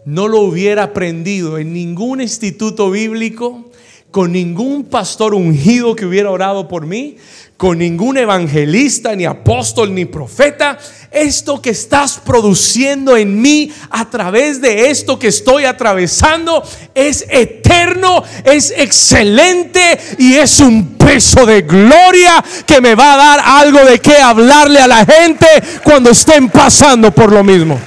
[0.06, 3.72] no lo hubiera aprendido en ningún instituto bíblico,
[4.14, 7.18] con ningún pastor ungido que hubiera orado por mí,
[7.58, 10.78] con ningún evangelista, ni apóstol, ni profeta.
[11.10, 16.62] Esto que estás produciendo en mí a través de esto que estoy atravesando
[16.94, 23.40] es eterno, es excelente y es un peso de gloria que me va a dar
[23.44, 25.48] algo de qué hablarle a la gente
[25.84, 27.80] cuando estén pasando por lo mismo.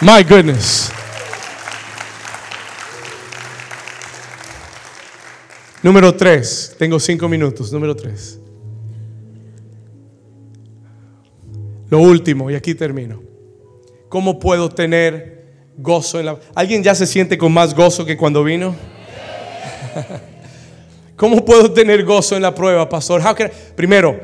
[0.00, 0.90] My goodness.
[5.82, 7.72] Número tres, tengo cinco minutos.
[7.72, 8.38] Número tres.
[11.88, 13.22] Lo último, y aquí termino.
[14.08, 16.38] ¿Cómo puedo tener gozo en la...
[16.54, 18.76] ¿Alguien ya se siente con más gozo que cuando vino?
[21.16, 23.22] ¿Cómo puedo tener gozo en la prueba, pastor?
[23.74, 24.20] Primero,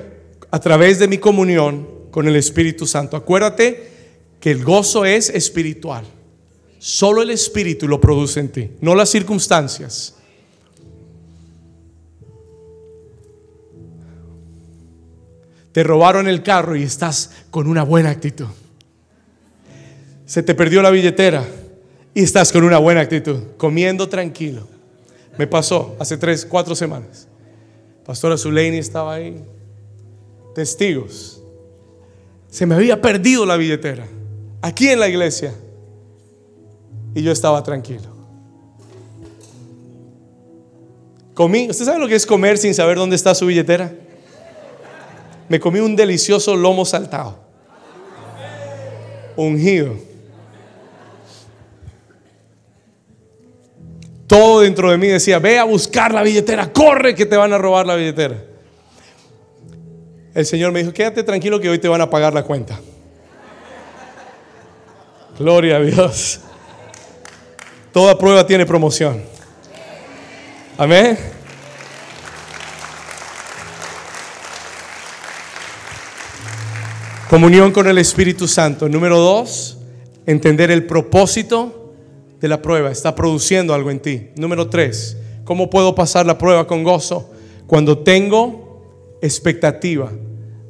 [0.50, 3.16] a través de mi comunión con el Espíritu Santo.
[3.16, 3.90] Acuérdate
[4.40, 6.04] que el gozo es espiritual.
[6.78, 10.15] Solo el Espíritu lo produce en ti, no las circunstancias.
[15.76, 18.46] Te robaron el carro y estás con una buena actitud.
[20.24, 21.44] Se te perdió la billetera
[22.14, 24.66] y estás con una buena actitud, comiendo tranquilo.
[25.36, 27.28] Me pasó hace tres, cuatro semanas.
[28.06, 29.44] Pastora Zuleini estaba ahí.
[30.54, 31.42] Testigos.
[32.48, 34.06] Se me había perdido la billetera.
[34.62, 35.52] Aquí en la iglesia.
[37.14, 38.16] Y yo estaba tranquilo.
[41.34, 41.68] Comí.
[41.68, 44.05] ¿Usted sabe lo que es comer sin saber dónde está su billetera?
[45.48, 47.38] Me comí un delicioso lomo saltado.
[49.36, 49.94] Ungido.
[54.26, 57.58] Todo dentro de mí decía, ve a buscar la billetera, corre que te van a
[57.58, 58.36] robar la billetera.
[60.34, 62.78] El Señor me dijo, quédate tranquilo que hoy te van a pagar la cuenta.
[65.38, 66.40] Gloria a Dios.
[67.92, 69.22] Toda prueba tiene promoción.
[70.76, 71.35] Amén.
[77.36, 78.88] Comunión con el Espíritu Santo.
[78.88, 79.76] Número dos,
[80.24, 81.92] entender el propósito
[82.40, 84.28] de la prueba está produciendo algo en ti.
[84.36, 87.30] Número tres, ¿cómo puedo pasar la prueba con gozo?
[87.66, 90.10] Cuando tengo expectativa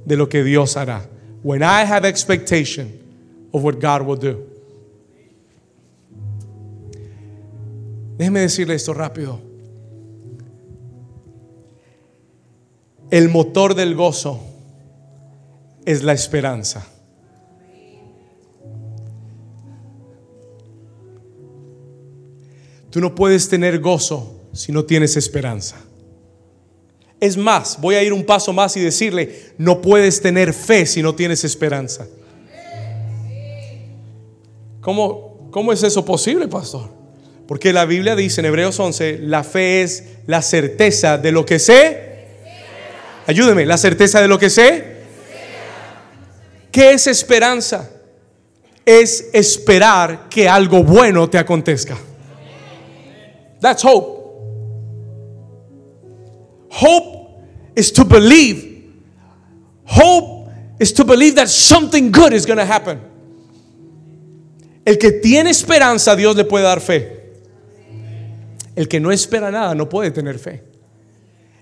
[0.04, 1.08] de lo que Dios hará.
[1.44, 2.98] When I have expectation
[3.52, 4.44] of what God will do.
[8.18, 9.38] Déjeme decirle esto rápido.
[13.12, 14.55] El motor del gozo
[15.87, 16.84] es la esperanza.
[22.91, 25.76] Tú no puedes tener gozo si no tienes esperanza.
[27.20, 31.03] Es más, voy a ir un paso más y decirle, no puedes tener fe si
[31.03, 32.07] no tienes esperanza.
[34.80, 36.91] ¿Cómo, cómo es eso posible, pastor?
[37.47, 41.59] Porque la Biblia dice en Hebreos 11, la fe es la certeza de lo que
[41.59, 42.26] sé.
[43.26, 44.95] Ayúdeme, la certeza de lo que sé.
[46.77, 47.89] ¿Qué es esperanza?
[48.85, 51.97] Es esperar que algo bueno te acontezca.
[53.62, 54.14] That's hope.
[56.68, 58.93] Hope is to believe.
[59.87, 63.01] Hope is to believe that something good is going to happen.
[64.85, 67.39] El que tiene esperanza, Dios le puede dar fe.
[68.77, 70.62] El que no espera nada no puede tener fe.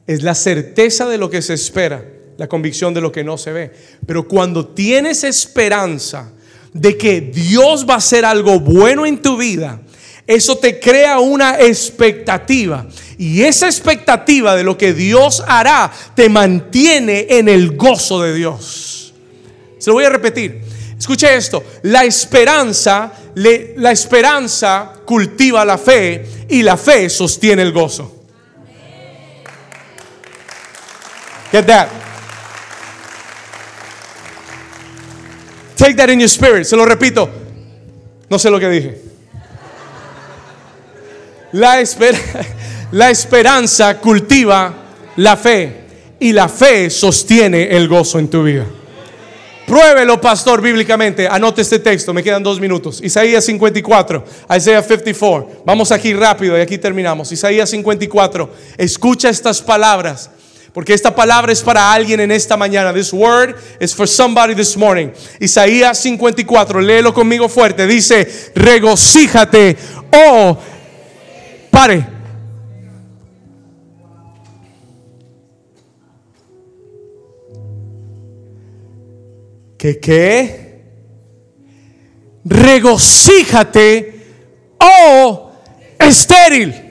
[0.09, 2.05] Es la certeza de lo que se espera,
[2.37, 3.73] la convicción de lo que no se ve.
[4.07, 6.33] Pero cuando tienes esperanza
[6.73, 9.81] de que Dios va a hacer algo bueno en tu vida,
[10.27, 12.87] eso te crea una expectativa.
[13.19, 19.13] Y esa expectativa de lo que Dios hará te mantiene en el gozo de Dios.
[19.79, 20.63] Se lo voy a repetir.
[20.99, 21.63] Escuche esto.
[21.83, 28.11] La esperanza, la esperanza cultiva la fe y la fe sostiene el gozo.
[31.53, 32.04] Get that.
[35.77, 36.65] Take that in your spirit.
[36.65, 37.29] Se lo repito.
[38.29, 39.01] No sé lo que dije.
[41.53, 41.83] La,
[42.93, 44.75] la esperanza cultiva
[45.17, 45.85] la fe
[46.19, 48.67] y la fe sostiene el gozo en tu vida.
[49.67, 51.27] Pruébelo, pastor, bíblicamente.
[51.27, 53.01] Anote este texto, me quedan dos minutos.
[53.03, 55.63] Isaías 54, Isaías 54.
[55.65, 57.33] Vamos aquí rápido y aquí terminamos.
[57.33, 58.51] Isaías 54.
[58.77, 60.31] Escucha estas palabras.
[60.75, 62.93] Porque esta palabra es para alguien en esta mañana.
[62.93, 65.11] This word is for somebody this morning.
[65.39, 67.87] Isaías 54, léelo conmigo fuerte.
[67.87, 69.77] Dice, regocíjate,
[70.13, 70.59] oh
[71.75, 72.07] Pare.
[79.77, 80.85] ¿Qué qué?
[82.45, 84.15] Regocíjate,
[84.79, 85.51] oh
[85.99, 86.84] estéril.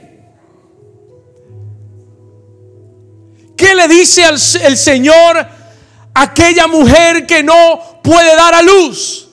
[3.64, 9.30] ¿Qué le dice al, el Señor a aquella mujer que no puede dar a luz?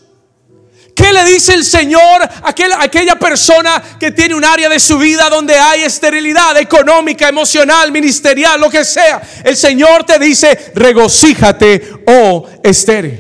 [0.94, 5.28] ¿Qué le dice el Señor a aquella persona que tiene un área de su vida
[5.30, 9.20] donde hay esterilidad económica, emocional, ministerial, lo que sea?
[9.42, 13.18] El Señor te dice, regocíjate, oh estéril.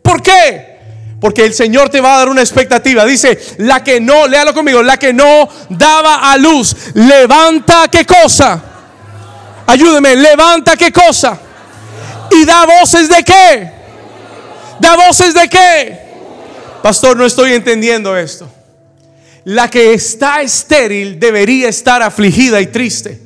[0.00, 0.78] ¿Por qué?
[1.20, 3.04] Porque el Señor te va a dar una expectativa.
[3.04, 8.69] Dice, la que no, léalo conmigo, la que no daba a luz, levanta qué cosa.
[9.70, 11.38] Ayúdeme, levanta qué cosa.
[12.32, 13.72] Y da voces de qué.
[14.80, 16.00] Da voces de qué
[16.82, 18.50] Pastor, no estoy entendiendo esto.
[19.44, 23.20] La que está estéril debería estar afligida y triste.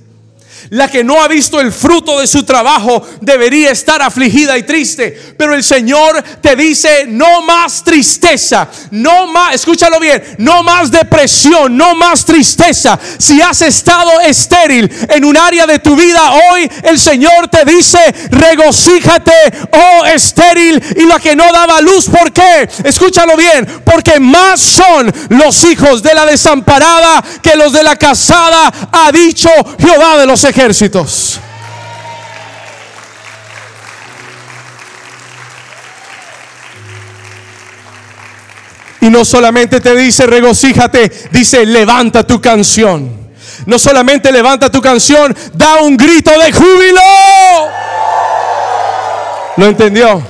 [0.70, 5.34] La que no ha visto el fruto de su trabajo debería estar afligida y triste.
[5.36, 11.76] Pero el Señor te dice, no más tristeza, no más, escúchalo bien, no más depresión,
[11.76, 12.98] no más tristeza.
[13.18, 17.98] Si has estado estéril en un área de tu vida hoy, el Señor te dice,
[18.30, 19.32] regocíjate,
[19.72, 22.68] oh estéril, y la que no daba luz, ¿por qué?
[22.84, 28.72] Escúchalo bien, porque más son los hijos de la desamparada que los de la casada,
[28.90, 31.40] ha dicho Jehová de los ejércitos ejércitos.
[39.00, 43.24] Y no solamente te dice regocíjate, dice levanta tu canción.
[43.66, 47.00] No solamente levanta tu canción, da un grito de júbilo.
[49.56, 50.22] ¿Lo entendió?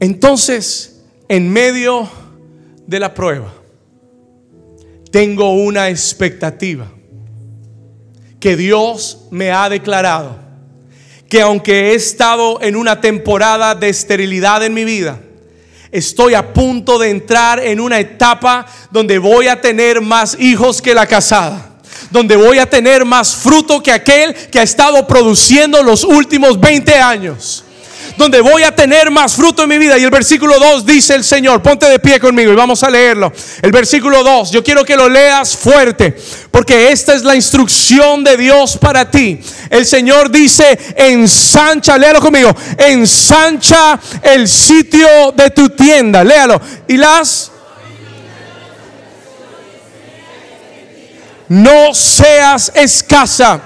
[0.00, 2.08] Entonces, en medio
[2.86, 3.52] de la prueba,
[5.10, 6.88] tengo una expectativa
[8.42, 10.36] que Dios me ha declarado
[11.28, 15.20] que aunque he estado en una temporada de esterilidad en mi vida,
[15.92, 20.92] estoy a punto de entrar en una etapa donde voy a tener más hijos que
[20.92, 21.68] la casada
[22.10, 26.94] donde voy a tener más fruto que aquel que ha estado produciendo los últimos 20
[26.96, 27.64] años
[28.16, 29.98] donde voy a tener más fruto en mi vida.
[29.98, 33.32] Y el versículo 2 dice el Señor, ponte de pie conmigo y vamos a leerlo.
[33.60, 36.16] El versículo 2, yo quiero que lo leas fuerte,
[36.50, 39.40] porque esta es la instrucción de Dios para ti.
[39.70, 46.60] El Señor dice, ensancha, léalo conmigo, ensancha el sitio de tu tienda, léalo.
[46.88, 47.50] Y las...
[51.48, 53.60] No seas escasa,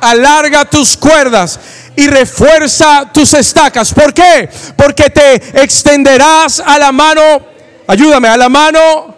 [0.00, 1.60] alarga tus cuerdas
[1.96, 3.92] y refuerza tus estacas.
[3.92, 4.48] ¿Por qué?
[4.76, 7.22] Porque te extenderás a la mano,
[7.86, 9.14] ayúdame, a la mano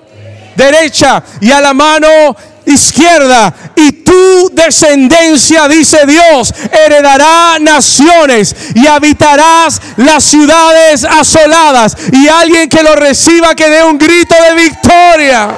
[0.55, 9.81] derecha y a la mano izquierda y tu descendencia, dice Dios, heredará naciones y habitarás
[9.97, 11.97] las ciudades asoladas.
[12.13, 15.49] Y alguien que lo reciba que dé un grito de victoria.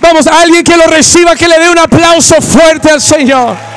[0.00, 3.73] Vamos, alguien que lo reciba, que le dé un aplauso fuerte al Señor.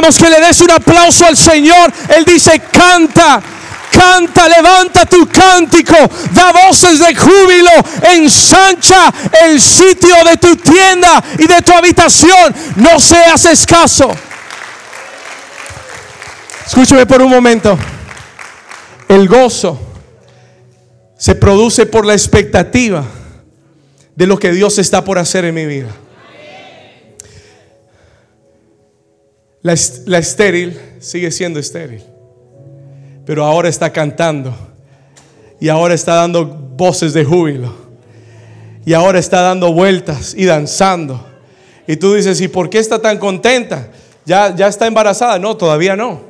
[0.00, 1.92] Vamos, que le des un aplauso al Señor.
[2.16, 3.42] Él dice, canta.
[3.90, 5.96] Canta, levanta tu cántico,
[6.32, 7.70] da voces de júbilo,
[8.02, 9.12] ensancha
[9.46, 12.54] el sitio de tu tienda y de tu habitación.
[12.76, 14.10] No seas escaso.
[16.66, 17.78] Escúcheme por un momento.
[19.08, 19.80] El gozo
[21.16, 23.04] se produce por la expectativa
[24.14, 25.88] de lo que Dios está por hacer en mi vida.
[29.62, 32.02] La, estéril sigue siendo estéril,
[33.26, 34.54] pero ahora está cantando
[35.60, 37.74] y ahora está dando voces de júbilo
[38.84, 41.26] y ahora está dando vueltas y danzando.
[41.86, 43.88] Y tú dices, ¿y por qué está tan contenta?
[44.24, 45.38] Ya, ya está embarazada.
[45.38, 46.20] No, todavía no.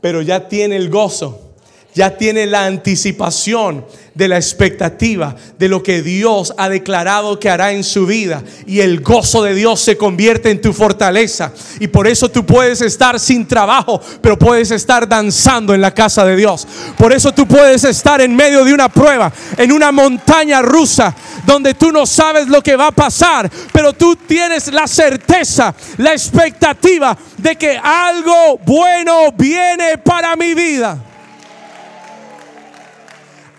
[0.00, 1.49] Pero ya tiene el gozo
[1.94, 3.84] ya tiene la anticipación
[4.14, 8.42] de la expectativa de lo que Dios ha declarado que hará en su vida.
[8.66, 11.52] Y el gozo de Dios se convierte en tu fortaleza.
[11.78, 16.24] Y por eso tú puedes estar sin trabajo, pero puedes estar danzando en la casa
[16.24, 16.66] de Dios.
[16.98, 21.14] Por eso tú puedes estar en medio de una prueba, en una montaña rusa,
[21.46, 26.12] donde tú no sabes lo que va a pasar, pero tú tienes la certeza, la
[26.12, 31.09] expectativa de que algo bueno viene para mi vida.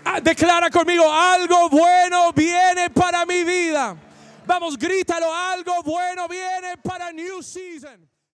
[0.04, 3.96] Ah, declara conmigo, algo bueno viene para mi vida.
[4.44, 8.11] Vamos, grítalo, algo bueno viene para New Season.